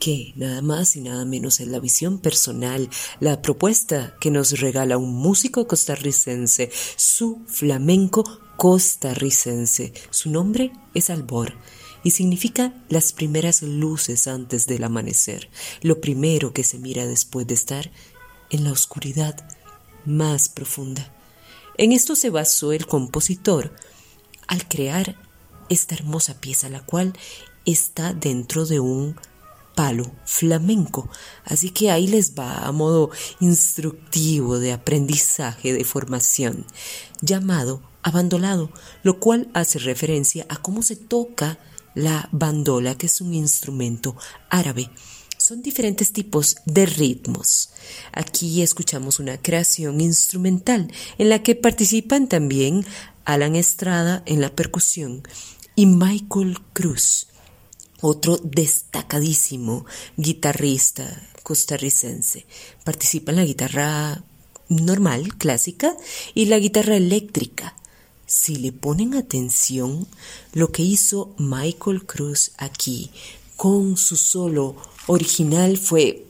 que 0.00 0.32
nada 0.36 0.62
más 0.62 0.96
y 0.96 1.02
nada 1.02 1.26
menos 1.26 1.60
es 1.60 1.68
la 1.68 1.80
visión 1.80 2.18
personal, 2.18 2.88
la 3.20 3.42
propuesta 3.42 4.16
que 4.22 4.30
nos 4.30 4.58
regala 4.58 4.96
un 4.96 5.14
músico 5.14 5.66
costarricense, 5.68 6.70
su 6.96 7.42
flamenco 7.46 8.24
costarricense. 8.56 9.92
Su 10.08 10.30
nombre 10.30 10.72
es 10.94 11.10
Albor 11.10 11.52
y 12.02 12.12
significa 12.12 12.72
las 12.88 13.12
primeras 13.12 13.60
luces 13.60 14.26
antes 14.28 14.66
del 14.66 14.82
amanecer, 14.84 15.50
lo 15.82 16.00
primero 16.00 16.54
que 16.54 16.64
se 16.64 16.78
mira 16.78 17.06
después 17.06 17.46
de 17.46 17.52
estar 17.52 17.92
en 18.48 18.64
la 18.64 18.72
oscuridad 18.72 19.46
más 20.06 20.48
profunda. 20.48 21.12
En 21.76 21.92
esto 21.92 22.16
se 22.16 22.30
basó 22.30 22.72
el 22.72 22.86
compositor 22.86 23.74
al 24.48 24.66
crear 24.66 25.16
esta 25.68 25.94
hermosa 25.94 26.40
pieza, 26.40 26.68
la 26.68 26.84
cual 26.84 27.12
está 27.64 28.12
dentro 28.12 28.66
de 28.66 28.80
un 28.80 29.16
palo 29.74 30.10
flamenco. 30.24 31.08
Así 31.44 31.70
que 31.70 31.92
ahí 31.92 32.08
les 32.08 32.34
va 32.34 32.66
a 32.66 32.72
modo 32.72 33.10
instructivo 33.38 34.58
de 34.58 34.72
aprendizaje, 34.72 35.72
de 35.72 35.84
formación, 35.84 36.66
llamado 37.20 37.80
abandolado, 38.02 38.70
lo 39.02 39.20
cual 39.20 39.48
hace 39.54 39.78
referencia 39.78 40.46
a 40.48 40.56
cómo 40.56 40.82
se 40.82 40.96
toca 40.96 41.58
la 41.94 42.28
bandola, 42.32 42.96
que 42.96 43.06
es 43.06 43.20
un 43.20 43.34
instrumento 43.34 44.16
árabe. 44.50 44.90
Son 45.48 45.62
diferentes 45.62 46.12
tipos 46.12 46.56
de 46.66 46.84
ritmos. 46.84 47.70
Aquí 48.12 48.60
escuchamos 48.60 49.18
una 49.18 49.40
creación 49.40 49.98
instrumental 50.02 50.92
en 51.16 51.30
la 51.30 51.42
que 51.42 51.54
participan 51.54 52.28
también 52.28 52.84
Alan 53.24 53.56
Estrada 53.56 54.22
en 54.26 54.42
la 54.42 54.54
percusión 54.54 55.22
y 55.74 55.86
Michael 55.86 56.58
Cruz, 56.74 57.28
otro 58.02 58.36
destacadísimo 58.36 59.86
guitarrista 60.18 61.30
costarricense. 61.42 62.44
Participa 62.84 63.30
en 63.32 63.36
la 63.36 63.46
guitarra 63.46 64.22
normal, 64.68 65.34
clásica, 65.38 65.96
y 66.34 66.44
la 66.44 66.58
guitarra 66.58 66.96
eléctrica. 66.96 67.74
Si 68.26 68.56
le 68.56 68.72
ponen 68.72 69.14
atención, 69.14 70.08
lo 70.52 70.72
que 70.72 70.82
hizo 70.82 71.34
Michael 71.38 72.04
Cruz 72.04 72.50
aquí 72.58 73.10
con 73.56 73.96
su 73.96 74.16
solo 74.16 74.76
original 75.08 75.76
fue 75.76 76.28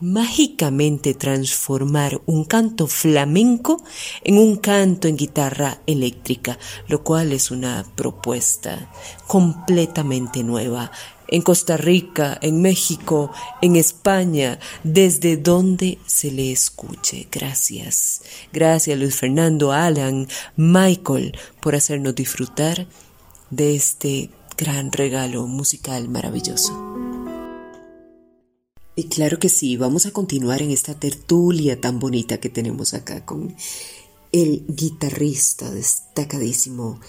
mágicamente 0.00 1.14
transformar 1.14 2.20
un 2.26 2.44
canto 2.44 2.86
flamenco 2.86 3.82
en 4.24 4.38
un 4.38 4.56
canto 4.56 5.08
en 5.08 5.16
guitarra 5.16 5.80
eléctrica, 5.86 6.58
lo 6.88 7.04
cual 7.04 7.32
es 7.32 7.50
una 7.50 7.84
propuesta 7.96 8.90
completamente 9.26 10.42
nueva 10.42 10.90
en 11.28 11.42
Costa 11.42 11.76
Rica, 11.76 12.38
en 12.42 12.60
México, 12.60 13.30
en 13.62 13.76
España, 13.76 14.58
desde 14.82 15.36
donde 15.36 15.98
se 16.06 16.32
le 16.32 16.50
escuche. 16.50 17.28
Gracias. 17.30 18.22
Gracias 18.52 18.98
Luis 18.98 19.14
Fernando, 19.14 19.70
Alan, 19.70 20.26
Michael, 20.56 21.36
por 21.60 21.76
hacernos 21.76 22.16
disfrutar 22.16 22.88
de 23.50 23.76
este 23.76 24.30
gran 24.56 24.90
regalo 24.90 25.46
musical 25.46 26.08
maravilloso. 26.08 26.89
Claro 29.08 29.38
que 29.38 29.48
sí, 29.48 29.76
vamos 29.76 30.06
a 30.06 30.10
continuar 30.10 30.62
en 30.62 30.70
esta 30.70 30.94
tertulia 30.94 31.80
tan 31.80 31.98
bonita 31.98 32.38
que 32.38 32.48
tenemos 32.48 32.94
acá 32.94 33.24
con 33.24 33.54
el 34.32 34.64
guitarrista 34.68 35.70
destacadísimo 35.70 37.00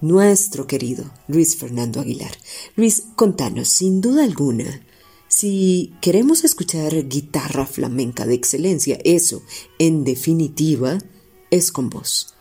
nuestro 0.00 0.66
querido 0.66 1.10
Luis 1.28 1.56
Fernando 1.56 2.00
Aguilar. 2.00 2.32
Luis, 2.76 3.04
contanos, 3.16 3.68
sin 3.68 4.00
duda 4.00 4.24
alguna, 4.24 4.82
si 5.28 5.94
queremos 6.00 6.42
escuchar 6.44 7.08
guitarra 7.08 7.64
flamenca 7.64 8.26
de 8.26 8.34
excelencia, 8.34 8.98
eso, 9.04 9.42
en 9.78 10.04
definitiva, 10.04 10.98
es 11.50 11.70
con 11.70 11.90
vos. 11.90 12.34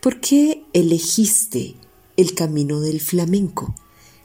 ¿Por 0.00 0.20
qué 0.20 0.64
elegiste 0.72 1.76
el 2.16 2.34
camino 2.34 2.80
del 2.80 3.00
flamenco? 3.00 3.74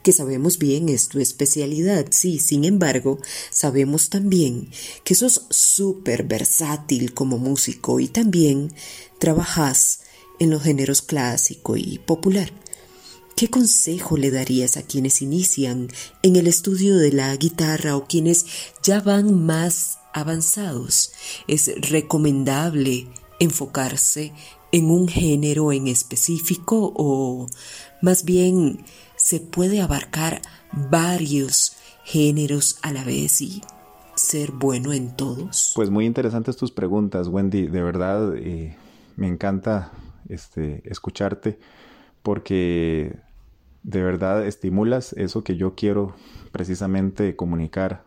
Que 0.03 0.11
sabemos 0.11 0.59
bien 0.59 0.89
es 0.89 1.07
tu 1.07 1.19
especialidad, 1.19 2.07
sí, 2.11 2.37
sin 2.37 2.65
embargo, 2.65 3.19
sabemos 3.49 4.09
también 4.09 4.69
que 5.03 5.15
sos 5.15 5.45
súper 5.49 6.23
versátil 6.23 7.13
como 7.13 7.37
músico 7.37 7.99
y 7.99 8.07
también 8.07 8.73
trabajas 9.17 10.01
en 10.39 10.49
los 10.49 10.61
géneros 10.61 11.01
clásico 11.01 11.77
y 11.77 11.99
popular. 11.99 12.51
¿Qué 13.35 13.49
consejo 13.49 14.17
le 14.17 14.29
darías 14.29 14.77
a 14.77 14.83
quienes 14.83 15.21
inician 15.21 15.87
en 16.21 16.35
el 16.35 16.47
estudio 16.47 16.97
de 16.97 17.11
la 17.11 17.35
guitarra 17.35 17.95
o 17.95 18.05
quienes 18.05 18.45
ya 18.83 18.99
van 18.99 19.45
más 19.45 19.97
avanzados? 20.13 21.13
¿Es 21.47 21.71
recomendable 21.89 23.07
enfocarse 23.39 24.33
en 24.71 24.91
un 24.91 25.07
género 25.07 25.71
en 25.71 25.87
específico 25.87 26.93
o 26.95 27.47
más 28.01 28.25
bien 28.25 28.85
se 29.23 29.39
puede 29.39 29.81
abarcar 29.81 30.41
varios 30.73 31.77
géneros 32.03 32.77
a 32.81 32.91
la 32.91 33.05
vez 33.05 33.39
y 33.39 33.61
ser 34.15 34.51
bueno 34.51 34.91
en 34.91 35.15
todos? 35.15 35.71
Pues 35.75 35.89
muy 35.89 36.05
interesantes 36.05 36.57
tus 36.57 36.71
preguntas, 36.71 37.29
Wendy. 37.29 37.67
De 37.67 37.81
verdad, 37.81 38.35
eh, 38.35 38.75
me 39.15 39.29
encanta 39.29 39.93
este, 40.27 40.81
escucharte 40.83 41.57
porque 42.21 43.17
de 43.83 44.03
verdad 44.03 44.45
estimulas 44.45 45.13
eso 45.13 45.41
que 45.41 45.55
yo 45.55 45.73
quiero 45.73 46.15
precisamente 46.51 47.37
comunicar 47.37 48.03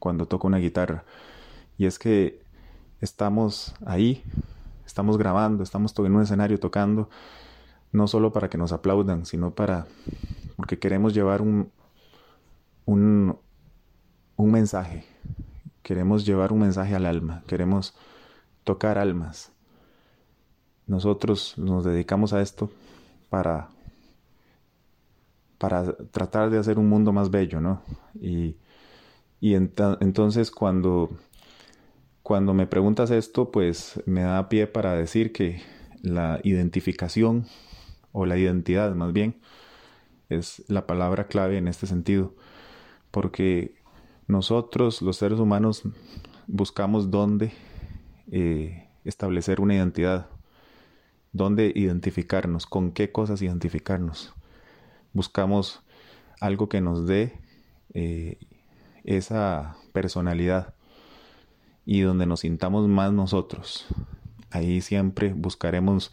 cuando 0.00 0.26
toco 0.26 0.48
una 0.48 0.58
guitarra. 0.58 1.04
Y 1.78 1.86
es 1.86 2.00
que 2.00 2.42
estamos 3.00 3.72
ahí, 3.86 4.24
estamos 4.84 5.16
grabando, 5.16 5.62
estamos 5.62 5.94
en 5.96 6.16
un 6.16 6.22
escenario 6.22 6.58
tocando, 6.58 7.08
no 7.92 8.08
solo 8.08 8.32
para 8.32 8.50
que 8.50 8.58
nos 8.58 8.72
aplaudan, 8.72 9.26
sino 9.26 9.52
para, 9.52 9.86
porque 10.56 10.78
queremos 10.78 11.14
llevar 11.14 11.42
un, 11.42 11.70
un, 12.86 13.38
un 14.36 14.50
mensaje, 14.50 15.04
queremos 15.82 16.24
llevar 16.24 16.52
un 16.52 16.60
mensaje 16.60 16.94
al 16.94 17.06
alma, 17.06 17.42
queremos 17.46 17.94
tocar 18.64 18.98
almas. 18.98 19.52
Nosotros 20.86 21.54
nos 21.58 21.84
dedicamos 21.84 22.32
a 22.32 22.40
esto 22.40 22.70
para, 23.28 23.68
para 25.58 25.92
tratar 26.10 26.50
de 26.50 26.58
hacer 26.58 26.78
un 26.78 26.88
mundo 26.88 27.12
más 27.12 27.30
bello, 27.30 27.60
¿no? 27.60 27.82
Y, 28.14 28.56
y 29.40 29.54
entonces 29.54 30.50
cuando, 30.50 31.10
cuando 32.22 32.54
me 32.54 32.66
preguntas 32.66 33.10
esto, 33.10 33.50
pues 33.50 34.00
me 34.06 34.22
da 34.22 34.48
pie 34.48 34.66
para 34.66 34.94
decir 34.94 35.32
que 35.32 35.60
la 36.02 36.40
identificación 36.44 37.46
o 38.12 38.26
la 38.26 38.38
identidad 38.38 38.94
más 38.94 39.12
bien 39.12 39.36
es 40.28 40.64
la 40.68 40.86
palabra 40.86 41.26
clave 41.26 41.58
en 41.58 41.68
este 41.68 41.86
sentido, 41.86 42.34
porque 43.10 43.76
nosotros 44.26 45.02
los 45.02 45.16
seres 45.16 45.38
humanos 45.38 45.82
buscamos 46.46 47.10
dónde 47.10 47.52
eh, 48.30 48.88
establecer 49.04 49.60
una 49.60 49.74
identidad 49.74 50.28
dónde 51.36 51.72
identificarnos, 51.74 52.66
con 52.66 52.92
qué 52.92 53.12
cosas 53.12 53.42
identificarnos. 53.42 54.34
Buscamos 55.12 55.82
algo 56.40 56.68
que 56.68 56.80
nos 56.80 57.06
dé 57.06 57.38
eh, 57.94 58.38
esa 59.04 59.76
personalidad 59.92 60.74
y 61.84 62.00
donde 62.00 62.26
nos 62.26 62.40
sintamos 62.40 62.88
más 62.88 63.12
nosotros. 63.12 63.86
Ahí 64.50 64.80
siempre 64.80 65.32
buscaremos 65.34 66.12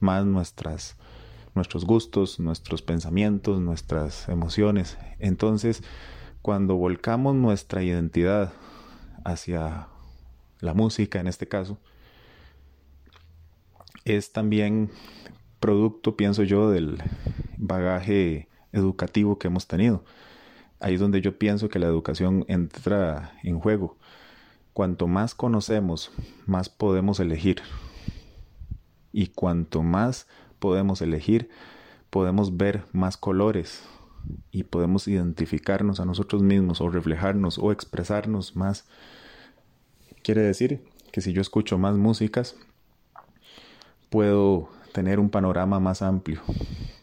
más 0.00 0.26
nuestras, 0.26 0.96
nuestros 1.54 1.84
gustos, 1.84 2.40
nuestros 2.40 2.82
pensamientos, 2.82 3.60
nuestras 3.60 4.28
emociones. 4.28 4.98
Entonces, 5.18 5.82
cuando 6.42 6.76
volcamos 6.76 7.34
nuestra 7.34 7.82
identidad 7.82 8.52
hacia 9.24 9.88
la 10.60 10.74
música 10.74 11.20
en 11.20 11.26
este 11.26 11.48
caso, 11.48 11.78
es 14.04 14.32
también 14.32 14.90
producto, 15.60 16.16
pienso 16.16 16.42
yo, 16.42 16.70
del 16.70 17.02
bagaje 17.56 18.48
educativo 18.72 19.38
que 19.38 19.48
hemos 19.48 19.66
tenido. 19.66 20.04
Ahí 20.80 20.94
es 20.94 21.00
donde 21.00 21.22
yo 21.22 21.38
pienso 21.38 21.68
que 21.68 21.78
la 21.78 21.86
educación 21.86 22.44
entra 22.48 23.32
en 23.42 23.58
juego. 23.58 23.96
Cuanto 24.74 25.06
más 25.06 25.34
conocemos, 25.34 26.10
más 26.46 26.68
podemos 26.68 27.20
elegir. 27.20 27.62
Y 29.12 29.28
cuanto 29.28 29.82
más 29.82 30.26
podemos 30.64 31.02
elegir, 31.02 31.50
podemos 32.08 32.56
ver 32.56 32.84
más 32.90 33.18
colores 33.18 33.84
y 34.50 34.62
podemos 34.62 35.06
identificarnos 35.06 36.00
a 36.00 36.06
nosotros 36.06 36.42
mismos 36.42 36.80
o 36.80 36.88
reflejarnos 36.88 37.58
o 37.58 37.70
expresarnos 37.70 38.56
más. 38.56 38.86
Quiere 40.22 40.40
decir 40.40 40.82
que 41.12 41.20
si 41.20 41.34
yo 41.34 41.42
escucho 41.42 41.76
más 41.76 41.98
músicas, 41.98 42.56
puedo 44.08 44.70
tener 44.94 45.20
un 45.20 45.28
panorama 45.28 45.80
más 45.80 46.00
amplio, 46.00 46.40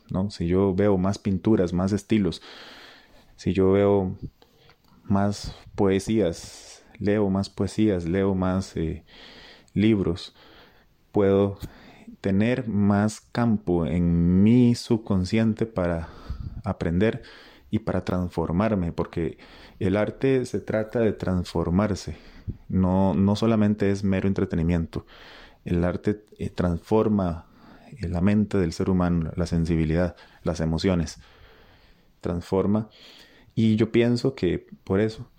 ¿no? 0.09 0.31
Si 0.31 0.47
yo 0.47 0.73
veo 0.73 0.97
más 0.97 1.19
pinturas, 1.19 1.71
más 1.71 1.91
estilos, 1.91 2.41
si 3.35 3.53
yo 3.53 3.73
veo 3.73 4.17
más 5.03 5.55
poesías, 5.75 6.83
leo 6.97 7.29
más 7.29 7.51
poesías, 7.51 8.05
leo 8.05 8.33
más 8.33 8.75
eh, 8.75 9.05
libros, 9.75 10.33
puedo 11.11 11.59
tener 12.19 12.67
más 12.67 13.21
campo 13.31 13.85
en 13.85 14.43
mi 14.43 14.75
subconsciente 14.75 15.65
para 15.65 16.09
aprender 16.63 17.23
y 17.69 17.79
para 17.79 18.03
transformarme, 18.03 18.91
porque 18.91 19.37
el 19.79 19.95
arte 19.95 20.45
se 20.45 20.59
trata 20.59 20.99
de 20.99 21.13
transformarse, 21.13 22.17
no, 22.67 23.13
no 23.13 23.35
solamente 23.35 23.91
es 23.91 24.03
mero 24.03 24.27
entretenimiento, 24.27 25.05
el 25.63 25.83
arte 25.83 26.23
eh, 26.37 26.49
transforma 26.49 27.45
la 28.01 28.21
mente 28.21 28.57
del 28.57 28.73
ser 28.73 28.89
humano, 28.89 29.31
la 29.35 29.45
sensibilidad, 29.45 30.15
las 30.43 30.59
emociones, 30.59 31.19
transforma. 32.19 32.89
Y 33.53 33.75
yo 33.75 33.91
pienso 33.91 34.33
que 34.33 34.65
por 34.83 34.99
eso 34.99 35.29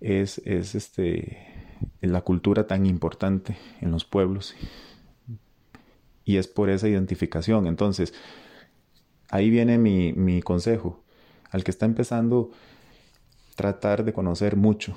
es, 0.00 0.38
es 0.44 0.74
este, 0.74 1.76
la 2.00 2.22
cultura 2.22 2.66
tan 2.66 2.86
importante 2.86 3.56
en 3.80 3.90
los 3.90 4.04
pueblos 4.04 4.54
y 6.24 6.36
es 6.36 6.48
por 6.48 6.70
esa 6.70 6.88
identificación. 6.88 7.66
Entonces, 7.66 8.14
ahí 9.30 9.50
viene 9.50 9.78
mi, 9.78 10.42
consejo. 10.42 11.02
Al 11.50 11.64
que 11.64 11.70
está 11.70 11.86
empezando, 11.86 12.50
tratar 13.54 14.04
de 14.04 14.12
conocer 14.12 14.56
mucho 14.56 14.96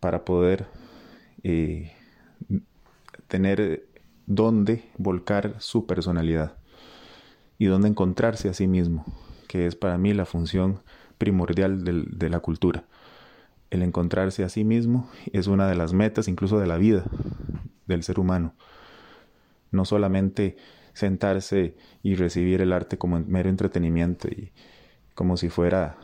para 0.00 0.24
poder 0.24 0.66
eh, 1.44 1.92
tener 3.28 3.86
dónde 4.26 4.84
volcar 4.98 5.56
su 5.58 5.86
personalidad 5.86 6.56
y 7.58 7.66
dónde 7.66 7.88
encontrarse 7.88 8.48
a 8.48 8.54
sí 8.54 8.66
mismo, 8.66 9.04
que 9.46 9.66
es 9.66 9.76
para 9.76 9.98
mí 9.98 10.12
la 10.12 10.26
función 10.26 10.80
primordial 11.18 11.84
de 11.84 12.28
la 12.28 12.40
cultura. 12.40 12.84
El 13.70 13.82
encontrarse 13.82 14.42
a 14.44 14.48
sí 14.48 14.64
mismo 14.64 15.08
es 15.32 15.46
una 15.46 15.68
de 15.68 15.76
las 15.76 15.92
metas 15.92 16.28
incluso 16.28 16.58
de 16.58 16.66
la 16.66 16.76
vida 16.76 17.04
del 17.86 18.02
ser 18.02 18.18
humano. 18.18 18.54
No 19.72 19.84
solamente 19.84 20.56
sentarse 20.94 21.74
y 22.02 22.14
recibir 22.14 22.60
el 22.60 22.72
arte 22.72 22.98
como 22.98 23.18
mero 23.18 23.48
entretenimiento 23.48 24.28
y 24.28 24.52
como 25.14 25.36
si 25.36 25.48
fuera 25.48 25.96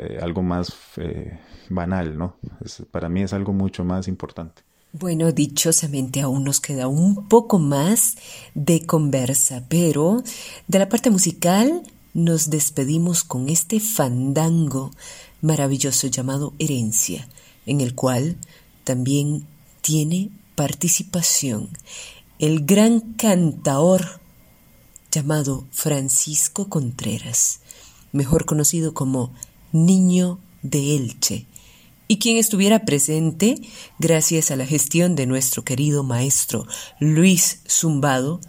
eh, 0.00 0.18
algo 0.20 0.42
más 0.42 0.72
eh, 0.96 1.38
banal, 1.68 2.16
¿no? 2.16 2.36
para 2.90 3.08
mí 3.08 3.22
es 3.22 3.32
algo 3.32 3.52
mucho 3.52 3.84
más 3.84 4.08
importante. 4.08 4.62
Bueno, 4.92 5.32
dichosamente 5.32 6.20
aún 6.20 6.44
nos 6.44 6.60
queda 6.60 6.86
un 6.86 7.28
poco 7.28 7.58
más 7.58 8.16
de 8.54 8.84
conversa, 8.84 9.64
pero 9.68 10.22
de 10.68 10.78
la 10.78 10.88
parte 10.88 11.10
musical 11.10 11.82
nos 12.12 12.50
despedimos 12.50 13.24
con 13.24 13.48
este 13.48 13.80
fandango 13.80 14.90
maravilloso 15.40 16.08
llamado 16.08 16.52
Herencia, 16.58 17.26
en 17.64 17.80
el 17.80 17.94
cual 17.94 18.36
también 18.84 19.46
tiene 19.80 20.30
participación 20.56 21.70
el 22.42 22.66
gran 22.66 23.12
cantaor 23.12 24.20
llamado 25.12 25.64
Francisco 25.70 26.68
Contreras, 26.68 27.60
mejor 28.10 28.46
conocido 28.46 28.94
como 28.94 29.32
Niño 29.70 30.40
de 30.62 30.96
Elche, 30.96 31.46
y 32.08 32.18
quien 32.18 32.38
estuviera 32.38 32.84
presente 32.84 33.60
gracias 34.00 34.50
a 34.50 34.56
la 34.56 34.66
gestión 34.66 35.14
de 35.14 35.26
nuestro 35.26 35.62
querido 35.62 36.02
maestro 36.02 36.66
Luis 36.98 37.60
Zumbado 37.68 38.40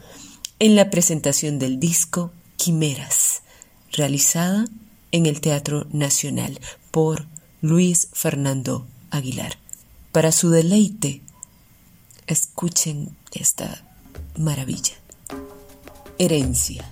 en 0.57 0.75
la 0.75 0.89
presentación 0.89 1.59
del 1.59 1.79
disco 1.79 2.31
Quimeras 2.57 3.43
realizada 3.91 4.65
en 5.11 5.27
el 5.27 5.39
Teatro 5.39 5.85
Nacional 5.91 6.59
por 6.89 7.27
Luis 7.61 8.09
Fernando 8.11 8.87
Aguilar. 9.11 9.59
Para 10.11 10.31
su 10.31 10.49
deleite, 10.49 11.21
escuchen 12.27 13.15
esta 13.33 13.83
maravilla. 14.37 14.93
Herencia. 16.17 16.83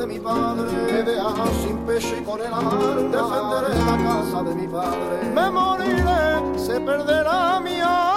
De 0.00 0.06
mi 0.06 0.18
padre. 0.18 0.72
Me 0.92 1.02
deja 1.02 1.46
sin 1.62 1.76
pecho 1.86 2.16
y 2.18 2.24
con 2.24 2.40
el 2.40 2.52
alma. 2.52 2.78
Defenderé 3.10 3.84
la 3.84 3.96
casa 4.02 4.42
de 4.42 4.54
mi 4.54 4.66
padre. 4.66 5.30
Me 5.34 5.50
moriré, 5.50 6.58
se 6.58 6.80
perderá 6.80 7.60
mi 7.60 7.80
alma 7.80 8.09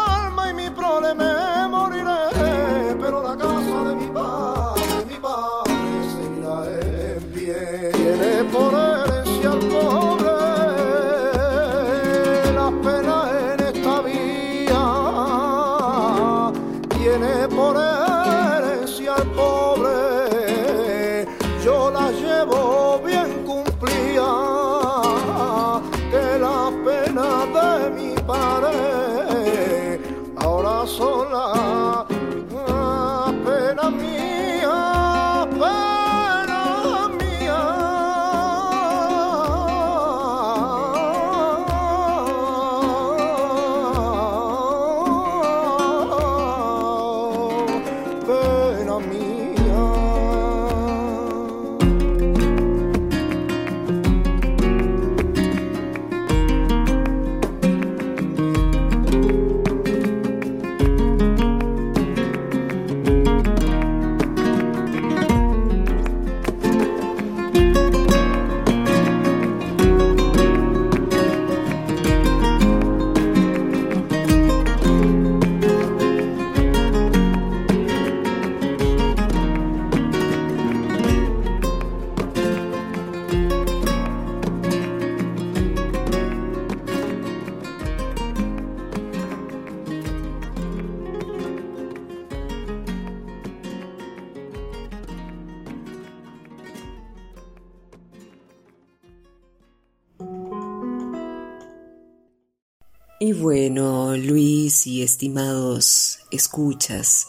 estimados 105.24 106.20
escuchas 106.32 107.28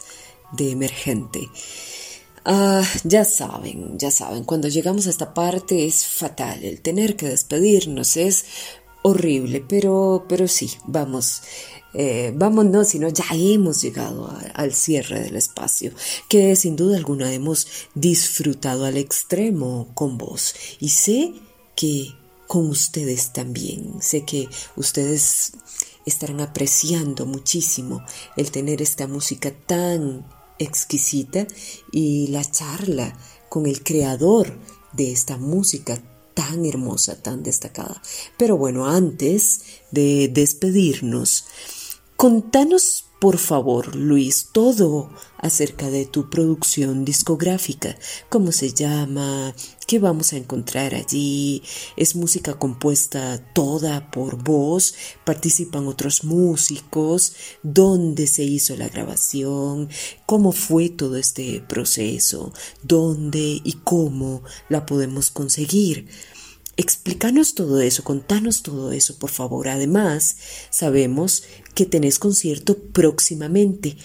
de 0.50 0.72
Emergente, 0.72 1.48
ah, 2.44 2.82
ya 3.04 3.24
saben, 3.24 3.96
ya 4.00 4.10
saben, 4.10 4.42
cuando 4.42 4.66
llegamos 4.66 5.06
a 5.06 5.10
esta 5.10 5.32
parte 5.32 5.86
es 5.86 6.04
fatal, 6.04 6.64
el 6.64 6.80
tener 6.80 7.14
que 7.14 7.28
despedirnos 7.28 8.16
es 8.16 8.46
horrible, 9.02 9.64
pero, 9.68 10.26
pero 10.28 10.48
sí, 10.48 10.72
vamos, 10.88 11.42
eh, 11.94 12.32
vamos, 12.34 12.64
no, 12.64 12.82
sino 12.82 13.08
ya 13.10 13.26
hemos 13.30 13.80
llegado 13.80 14.36
al 14.54 14.74
cierre 14.74 15.20
del 15.20 15.36
espacio, 15.36 15.92
que 16.28 16.56
sin 16.56 16.74
duda 16.74 16.96
alguna 16.96 17.32
hemos 17.32 17.68
disfrutado 17.94 18.86
al 18.86 18.96
extremo 18.96 19.92
con 19.94 20.18
vos. 20.18 20.52
Y 20.80 20.88
sé 20.88 21.32
que 21.76 22.08
con 22.48 22.68
ustedes 22.68 23.32
también, 23.32 24.02
sé 24.02 24.24
que 24.24 24.48
ustedes 24.74 25.52
estarán 26.06 26.40
apreciando 26.40 27.26
muchísimo 27.26 28.04
el 28.36 28.50
tener 28.50 28.82
esta 28.82 29.06
música 29.06 29.52
tan 29.66 30.26
exquisita 30.58 31.46
y 31.90 32.28
la 32.28 32.44
charla 32.44 33.16
con 33.48 33.66
el 33.66 33.82
creador 33.82 34.58
de 34.92 35.12
esta 35.12 35.36
música 35.36 36.00
tan 36.34 36.64
hermosa, 36.64 37.22
tan 37.22 37.42
destacada. 37.42 38.02
Pero 38.36 38.56
bueno, 38.56 38.86
antes 38.86 39.62
de 39.90 40.28
despedirnos, 40.28 41.46
contanos 42.16 43.03
por 43.24 43.38
favor, 43.38 43.96
Luis, 43.96 44.50
todo 44.52 45.08
acerca 45.38 45.88
de 45.88 46.04
tu 46.04 46.28
producción 46.28 47.06
discográfica, 47.06 47.96
cómo 48.28 48.52
se 48.52 48.74
llama, 48.74 49.54
qué 49.86 49.98
vamos 49.98 50.34
a 50.34 50.36
encontrar 50.36 50.94
allí, 50.94 51.62
es 51.96 52.16
música 52.16 52.58
compuesta 52.58 53.42
toda 53.54 54.10
por 54.10 54.44
vos, 54.44 54.94
participan 55.24 55.88
otros 55.88 56.24
músicos, 56.24 57.32
dónde 57.62 58.26
se 58.26 58.44
hizo 58.44 58.76
la 58.76 58.90
grabación, 58.90 59.88
cómo 60.26 60.52
fue 60.52 60.90
todo 60.90 61.16
este 61.16 61.64
proceso, 61.66 62.52
dónde 62.82 63.58
y 63.64 63.72
cómo 63.84 64.42
la 64.68 64.84
podemos 64.84 65.30
conseguir. 65.30 66.08
Explícanos 66.76 67.54
todo 67.54 67.80
eso, 67.80 68.02
contanos 68.02 68.62
todo 68.62 68.92
eso, 68.92 69.16
por 69.18 69.30
favor. 69.30 69.68
Además, 69.68 70.36
sabemos 70.70 71.44
que 71.74 71.86
tenés 71.86 72.18
concierto 72.18 72.76
próximamente. 72.76 73.96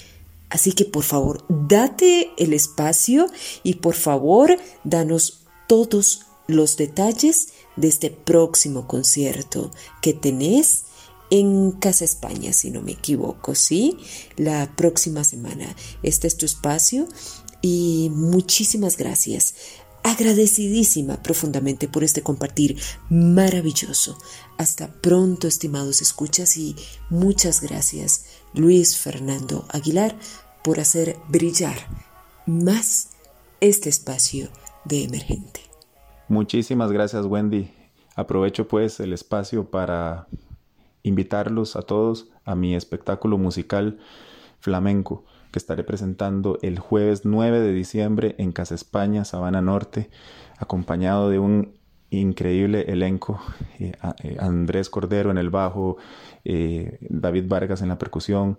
Así 0.49 0.71
que, 0.73 0.85
por 0.85 1.03
favor, 1.03 1.45
date 1.49 2.31
el 2.37 2.53
espacio 2.53 3.27
y, 3.63 3.75
por 3.75 3.95
favor, 3.95 4.57
danos 4.83 5.41
todos 5.67 6.25
los 6.47 6.77
detalles 6.77 7.49
de 7.75 7.87
este 7.87 8.09
próximo 8.09 8.87
concierto 8.87 9.71
que 10.01 10.13
tenés 10.13 10.85
en 11.29 11.71
Casa 11.71 12.05
España, 12.05 12.53
si 12.53 12.71
no 12.71 12.81
me 12.81 12.93
equivoco, 12.93 13.53
¿sí? 13.55 13.97
La 14.35 14.75
próxima 14.75 15.23
semana. 15.23 15.75
Este 16.01 16.27
es 16.27 16.37
tu 16.37 16.45
espacio 16.45 17.07
y 17.61 18.09
muchísimas 18.13 18.97
gracias. 18.97 19.53
Agradecidísima 20.03 21.21
profundamente 21.21 21.87
por 21.87 22.03
este 22.03 22.21
compartir 22.21 22.77
maravilloso. 23.09 24.17
Hasta 24.57 24.87
pronto, 24.87 25.47
estimados 25.47 26.01
escuchas, 26.01 26.57
y 26.57 26.75
muchas 27.09 27.61
gracias, 27.61 28.25
Luis 28.53 28.97
Fernando 28.97 29.65
Aguilar, 29.69 30.15
por 30.63 30.79
hacer 30.79 31.17
brillar 31.27 31.77
más 32.45 33.09
este 33.61 33.89
espacio 33.89 34.49
de 34.85 35.03
emergente. 35.03 35.61
Muchísimas 36.27 36.91
gracias 36.91 37.25
Wendy. 37.25 37.71
Aprovecho 38.15 38.67
pues 38.67 38.99
el 38.99 39.13
espacio 39.13 39.69
para 39.69 40.27
invitarlos 41.03 41.75
a 41.75 41.81
todos 41.81 42.27
a 42.45 42.55
mi 42.55 42.75
espectáculo 42.75 43.37
musical 43.37 43.99
flamenco 44.59 45.23
que 45.51 45.59
estaré 45.59 45.83
presentando 45.83 46.59
el 46.61 46.79
jueves 46.79 47.25
9 47.25 47.59
de 47.59 47.73
diciembre 47.73 48.35
en 48.37 48.51
Casa 48.51 48.75
España, 48.75 49.25
Sabana 49.25 49.61
Norte, 49.61 50.09
acompañado 50.57 51.29
de 51.29 51.39
un 51.39 51.79
increíble 52.11 52.85
elenco, 52.87 53.39
eh, 53.79 53.93
eh, 54.23 54.37
Andrés 54.39 54.89
Cordero 54.89 55.31
en 55.31 55.37
el 55.37 55.49
bajo, 55.49 55.97
eh, 56.43 56.97
David 57.01 57.45
Vargas 57.47 57.81
en 57.81 57.89
la 57.89 57.97
percusión, 57.97 58.57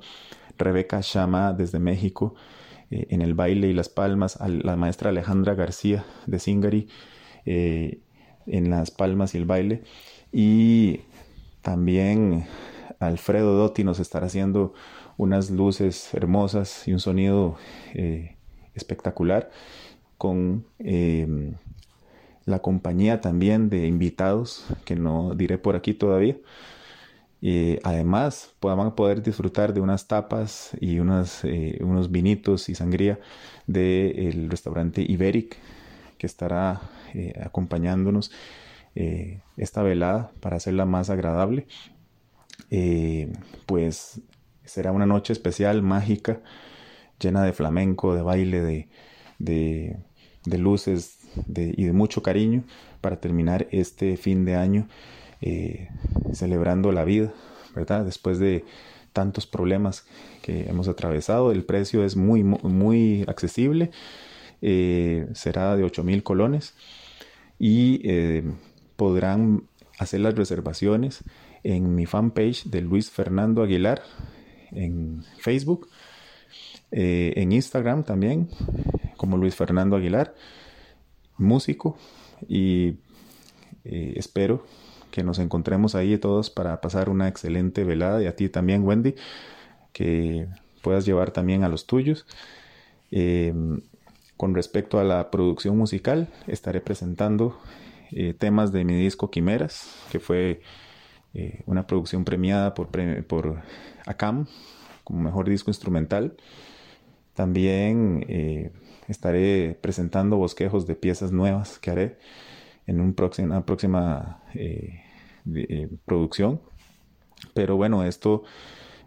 Rebeca 0.58 1.00
Shama 1.02 1.52
desde 1.52 1.78
México 1.78 2.34
en 2.92 3.22
el 3.22 3.34
baile 3.34 3.68
y 3.68 3.72
las 3.72 3.88
palmas, 3.88 4.36
la 4.40 4.74
maestra 4.74 5.10
Alejandra 5.10 5.54
García 5.54 6.04
de 6.26 6.40
Singari 6.40 6.88
en 7.46 8.68
las 8.68 8.90
palmas 8.90 9.36
y 9.36 9.38
el 9.38 9.44
baile, 9.44 9.84
y 10.32 11.02
también 11.62 12.46
Alfredo 12.98 13.54
Dotti 13.54 13.84
nos 13.84 14.00
estará 14.00 14.26
haciendo 14.26 14.74
unas 15.20 15.50
luces 15.50 16.14
hermosas 16.14 16.88
y 16.88 16.92
un 16.92 17.00
sonido 17.00 17.56
eh, 17.94 18.36
espectacular 18.74 19.50
con 20.16 20.64
eh, 20.78 21.52
la 22.46 22.60
compañía 22.60 23.20
también 23.20 23.68
de 23.68 23.86
invitados 23.86 24.66
que 24.84 24.96
no 24.96 25.34
diré 25.34 25.58
por 25.58 25.76
aquí 25.76 25.94
todavía. 25.94 26.36
Eh, 27.42 27.80
además, 27.84 28.54
pues, 28.60 28.76
van 28.76 28.88
a 28.88 28.94
poder 28.94 29.22
disfrutar 29.22 29.72
de 29.72 29.80
unas 29.80 30.06
tapas 30.06 30.72
y 30.80 30.98
eh, 30.98 31.78
unos 31.80 32.10
vinitos 32.10 32.68
y 32.68 32.74
sangría 32.74 33.18
del 33.66 34.50
restaurante 34.50 35.02
Iberic 35.02 35.56
que 36.18 36.26
estará 36.26 36.82
eh, 37.14 37.32
acompañándonos 37.42 38.30
esta 39.56 39.82
velada 39.82 40.32
para 40.40 40.56
hacerla 40.56 40.84
más 40.84 41.10
agradable. 41.10 41.66
Pues 43.66 44.20
será 44.70 44.92
una 44.92 45.06
noche 45.06 45.32
especial, 45.32 45.82
mágica, 45.82 46.40
llena 47.18 47.42
de 47.42 47.52
flamenco, 47.52 48.14
de 48.14 48.22
baile, 48.22 48.60
de, 48.60 48.88
de, 49.38 50.58
luces 50.58 51.18
y 51.56 51.84
de 51.84 51.92
mucho 51.92 52.22
cariño 52.22 52.62
para 53.00 53.20
terminar 53.20 53.66
este 53.72 54.16
fin 54.16 54.44
de 54.44 54.54
año 54.54 54.86
eh, 55.40 55.88
celebrando 56.32 56.92
la 56.92 57.04
vida, 57.04 57.32
¿verdad? 57.74 58.04
Después 58.04 58.38
de 58.38 58.64
tantos 59.12 59.46
problemas 59.46 60.06
que 60.40 60.68
hemos 60.68 60.86
atravesado, 60.86 61.50
el 61.50 61.64
precio 61.64 62.04
es 62.04 62.14
muy, 62.14 62.44
muy 62.44 63.24
accesible, 63.26 63.90
eh, 64.62 65.26
será 65.34 65.74
de 65.76 65.82
8 65.82 66.04
mil 66.04 66.22
colones 66.22 66.74
y 67.58 68.00
eh, 68.04 68.44
podrán 68.96 69.64
hacer 69.98 70.20
las 70.20 70.34
reservaciones 70.34 71.24
en 71.64 71.96
mi 71.96 72.06
fanpage 72.06 72.64
de 72.66 72.82
Luis 72.82 73.10
Fernando 73.10 73.62
Aguilar 73.62 74.02
en 74.72 75.24
Facebook, 75.38 75.88
en 76.90 77.52
Instagram 77.52 78.04
también, 78.04 78.48
como 79.16 79.36
Luis 79.36 79.54
Fernando 79.54 79.96
Aguilar, 79.96 80.34
músico, 81.36 81.96
y 82.48 82.96
espero 83.84 84.64
que 85.10 85.22
nos 85.22 85.38
encontremos 85.38 85.94
ahí 85.94 86.16
todos 86.18 86.50
para 86.50 86.80
pasar 86.80 87.08
una 87.08 87.28
excelente 87.28 87.84
velada 87.84 88.22
y 88.22 88.26
a 88.26 88.36
ti 88.36 88.48
también, 88.48 88.84
Wendy, 88.84 89.14
que 89.92 90.48
puedas 90.82 91.04
llevar 91.04 91.30
también 91.30 91.64
a 91.64 91.68
los 91.68 91.86
tuyos. 91.86 92.26
Eh, 93.10 93.52
con 94.36 94.54
respecto 94.54 94.98
a 94.98 95.04
la 95.04 95.30
producción 95.30 95.76
musical, 95.76 96.28
estaré 96.46 96.80
presentando 96.80 97.58
eh, 98.10 98.34
temas 98.34 98.72
de 98.72 98.84
mi 98.84 98.94
disco 98.94 99.30
Quimeras, 99.30 99.94
que 100.10 100.18
fue 100.18 100.62
eh, 101.34 101.62
una 101.66 101.86
producción 101.86 102.24
premiada 102.24 102.74
por, 102.74 102.88
por 103.26 103.62
ACAM 104.06 104.46
como 105.04 105.22
mejor 105.22 105.48
disco 105.48 105.70
instrumental. 105.70 106.36
También 107.34 108.24
estaré 109.08 109.78
presentando 109.80 110.36
bosquejos 110.36 110.86
de 110.86 110.94
piezas 110.94 111.32
nuevas 111.32 111.78
que 111.78 111.90
haré 111.90 112.18
en 112.86 113.00
un 113.00 113.14
una 113.38 113.64
próxima 113.64 114.42
eh, 114.54 115.00
eh, 115.54 115.88
producción. 116.04 116.60
Pero 117.54 117.76
bueno, 117.76 118.04
esto 118.04 118.42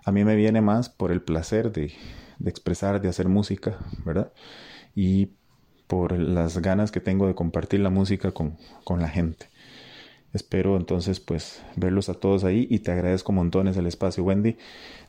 a 0.06 0.12
mí 0.12 0.24
me 0.24 0.36
viene 0.36 0.62
más 0.62 0.90
por 0.90 1.12
el 1.12 1.22
placer 1.22 1.72
de, 1.72 1.94
expresar, 2.46 3.02
de 3.02 3.10
hacer 3.10 3.28
música, 3.30 3.78
¿verdad? 4.06 4.32
Y 4.96 5.32
por 5.88 6.18
las 6.18 6.58
ganas 6.60 6.92
que 6.92 7.00
tengo 7.00 7.28
de 7.28 7.36
compartir 7.36 7.80
la 7.80 7.90
música 7.90 8.32
con, 8.32 8.58
la 8.88 9.10
gente. 9.10 9.50
Espero 10.34 10.78
entonces 10.78 11.20
pues 11.20 11.64
verlos 11.76 12.10
a 12.10 12.16
todos 12.16 12.44
ahí 12.44 12.68
y 12.70 12.80
te 12.80 12.92
agradezco 12.92 13.32
montones 13.32 13.78
el 13.78 13.88
espacio 13.88 14.24
Wendy, 14.24 14.58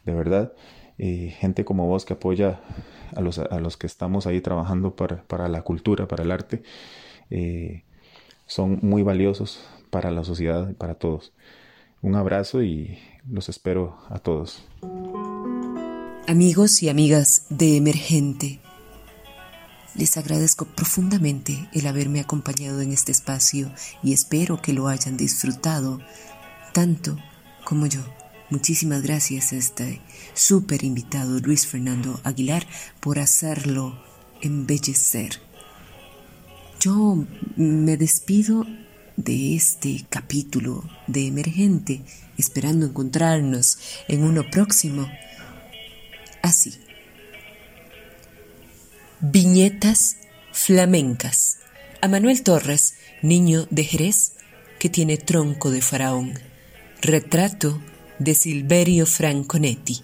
de 0.04 0.14
verdad. 0.14 0.52
Eh, 0.98 1.34
gente 1.38 1.64
como 1.64 1.88
vos 1.88 2.04
que 2.04 2.12
apoya 2.12 2.60
a 3.16 3.20
los, 3.20 3.38
a 3.38 3.58
los 3.58 3.76
que 3.76 3.86
estamos 3.86 4.26
ahí 4.26 4.40
trabajando 4.40 4.94
para, 4.94 5.48
la 5.48 5.62
cultura, 5.62 6.06
para 6.06 6.22
el 6.22 6.30
arte 6.30 6.62
son 8.46 8.78
muy 8.82 9.02
valiosos 9.02 9.60
para 9.90 10.10
la 10.10 10.24
sociedad 10.24 10.68
y 10.70 10.74
para 10.74 10.94
todos. 10.94 11.32
Un 12.02 12.16
abrazo 12.16 12.62
y 12.62 12.98
los 13.28 13.48
espero 13.48 13.98
a 14.08 14.18
todos. 14.18 14.64
Amigos 16.26 16.82
y 16.82 16.88
amigas 16.88 17.46
de 17.50 17.76
Emergente, 17.76 18.60
les 19.94 20.16
agradezco 20.16 20.64
profundamente 20.64 21.68
el 21.72 21.86
haberme 21.86 22.20
acompañado 22.20 22.80
en 22.80 22.92
este 22.92 23.12
espacio 23.12 23.72
y 24.02 24.12
espero 24.12 24.60
que 24.60 24.72
lo 24.72 24.88
hayan 24.88 25.16
disfrutado 25.16 26.00
tanto 26.72 27.16
como 27.64 27.86
yo. 27.86 28.00
Muchísimas 28.50 29.02
gracias 29.02 29.52
a 29.52 29.56
este 29.56 30.00
súper 30.34 30.84
invitado 30.84 31.40
Luis 31.40 31.66
Fernando 31.66 32.20
Aguilar 32.24 32.66
por 33.00 33.18
hacerlo 33.18 33.98
embellecer 34.42 35.40
yo 36.84 37.24
me 37.56 37.96
despido 37.96 38.66
de 39.16 39.56
este 39.56 40.04
capítulo 40.10 40.84
de 41.06 41.28
Emergente, 41.28 42.02
esperando 42.36 42.84
encontrarnos 42.84 43.78
en 44.06 44.22
uno 44.22 44.44
próximo. 44.50 45.08
Así. 46.42 46.83
Viñetas 49.20 50.16
flamencas. 50.52 51.58
A 52.00 52.08
Manuel 52.08 52.42
Torres, 52.42 52.94
niño 53.22 53.66
de 53.70 53.84
Jerez, 53.84 54.32
que 54.78 54.88
tiene 54.88 55.16
tronco 55.16 55.70
de 55.70 55.80
faraón. 55.80 56.38
Retrato 57.00 57.80
de 58.18 58.34
Silverio 58.34 59.06
Franconetti. 59.06 60.02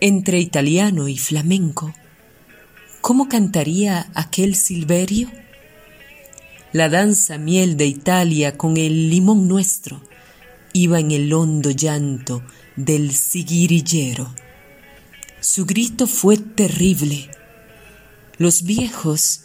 Entre 0.00 0.38
italiano 0.38 1.08
y 1.08 1.18
flamenco 1.18 1.94
¿Cómo 3.00 3.28
cantaría 3.28 4.10
aquel 4.14 4.54
Silverio? 4.54 5.30
La 6.72 6.88
danza 6.88 7.38
miel 7.38 7.76
de 7.76 7.86
Italia 7.86 8.58
con 8.58 8.76
el 8.76 9.08
limón 9.08 9.48
nuestro 9.48 10.02
iba 10.72 10.98
en 10.98 11.12
el 11.12 11.32
hondo 11.32 11.70
llanto 11.70 12.42
del 12.76 13.14
siguirillero. 13.14 14.34
Su 15.40 15.66
grito 15.66 16.08
fue 16.08 16.36
terrible. 16.36 17.30
Los 18.38 18.64
viejos 18.64 19.42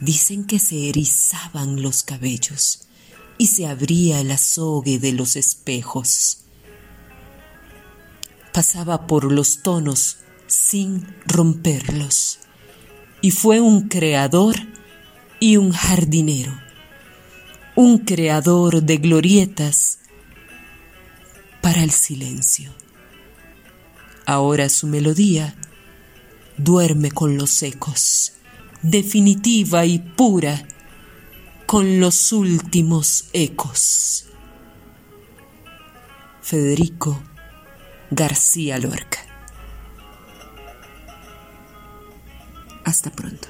dicen 0.00 0.44
que 0.44 0.58
se 0.58 0.88
erizaban 0.88 1.82
los 1.82 2.02
cabellos 2.02 2.88
y 3.38 3.46
se 3.46 3.66
abría 3.66 4.20
el 4.20 4.32
azogue 4.32 4.98
de 4.98 5.12
los 5.12 5.36
espejos. 5.36 6.38
Pasaba 8.52 9.06
por 9.06 9.30
los 9.30 9.62
tonos 9.62 10.18
sin 10.48 11.06
romperlos 11.26 12.40
y 13.20 13.30
fue 13.30 13.60
un 13.60 13.88
creador 13.88 14.56
y 15.38 15.58
un 15.58 15.70
jardinero, 15.70 16.52
un 17.76 17.98
creador 17.98 18.82
de 18.82 18.96
glorietas 18.96 20.00
para 21.60 21.84
el 21.84 21.92
silencio. 21.92 22.79
Ahora 24.26 24.68
su 24.68 24.86
melodía 24.86 25.54
duerme 26.56 27.10
con 27.10 27.36
los 27.36 27.62
ecos, 27.62 28.32
definitiva 28.82 29.84
y 29.84 29.98
pura, 29.98 30.66
con 31.66 32.00
los 32.00 32.32
últimos 32.32 33.26
ecos. 33.32 34.26
Federico 36.42 37.22
García 38.10 38.76
Lorca 38.78 39.20
Hasta 42.84 43.10
pronto. 43.10 43.48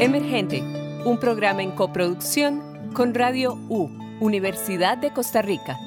Emergente, 0.00 0.62
un 1.04 1.18
programa 1.20 1.62
en 1.62 1.72
coproducción 1.72 2.62
con 2.94 3.12
Radio 3.12 3.58
U, 3.68 3.90
Universidad 4.18 4.96
de 4.96 5.12
Costa 5.12 5.42
Rica. 5.42 5.78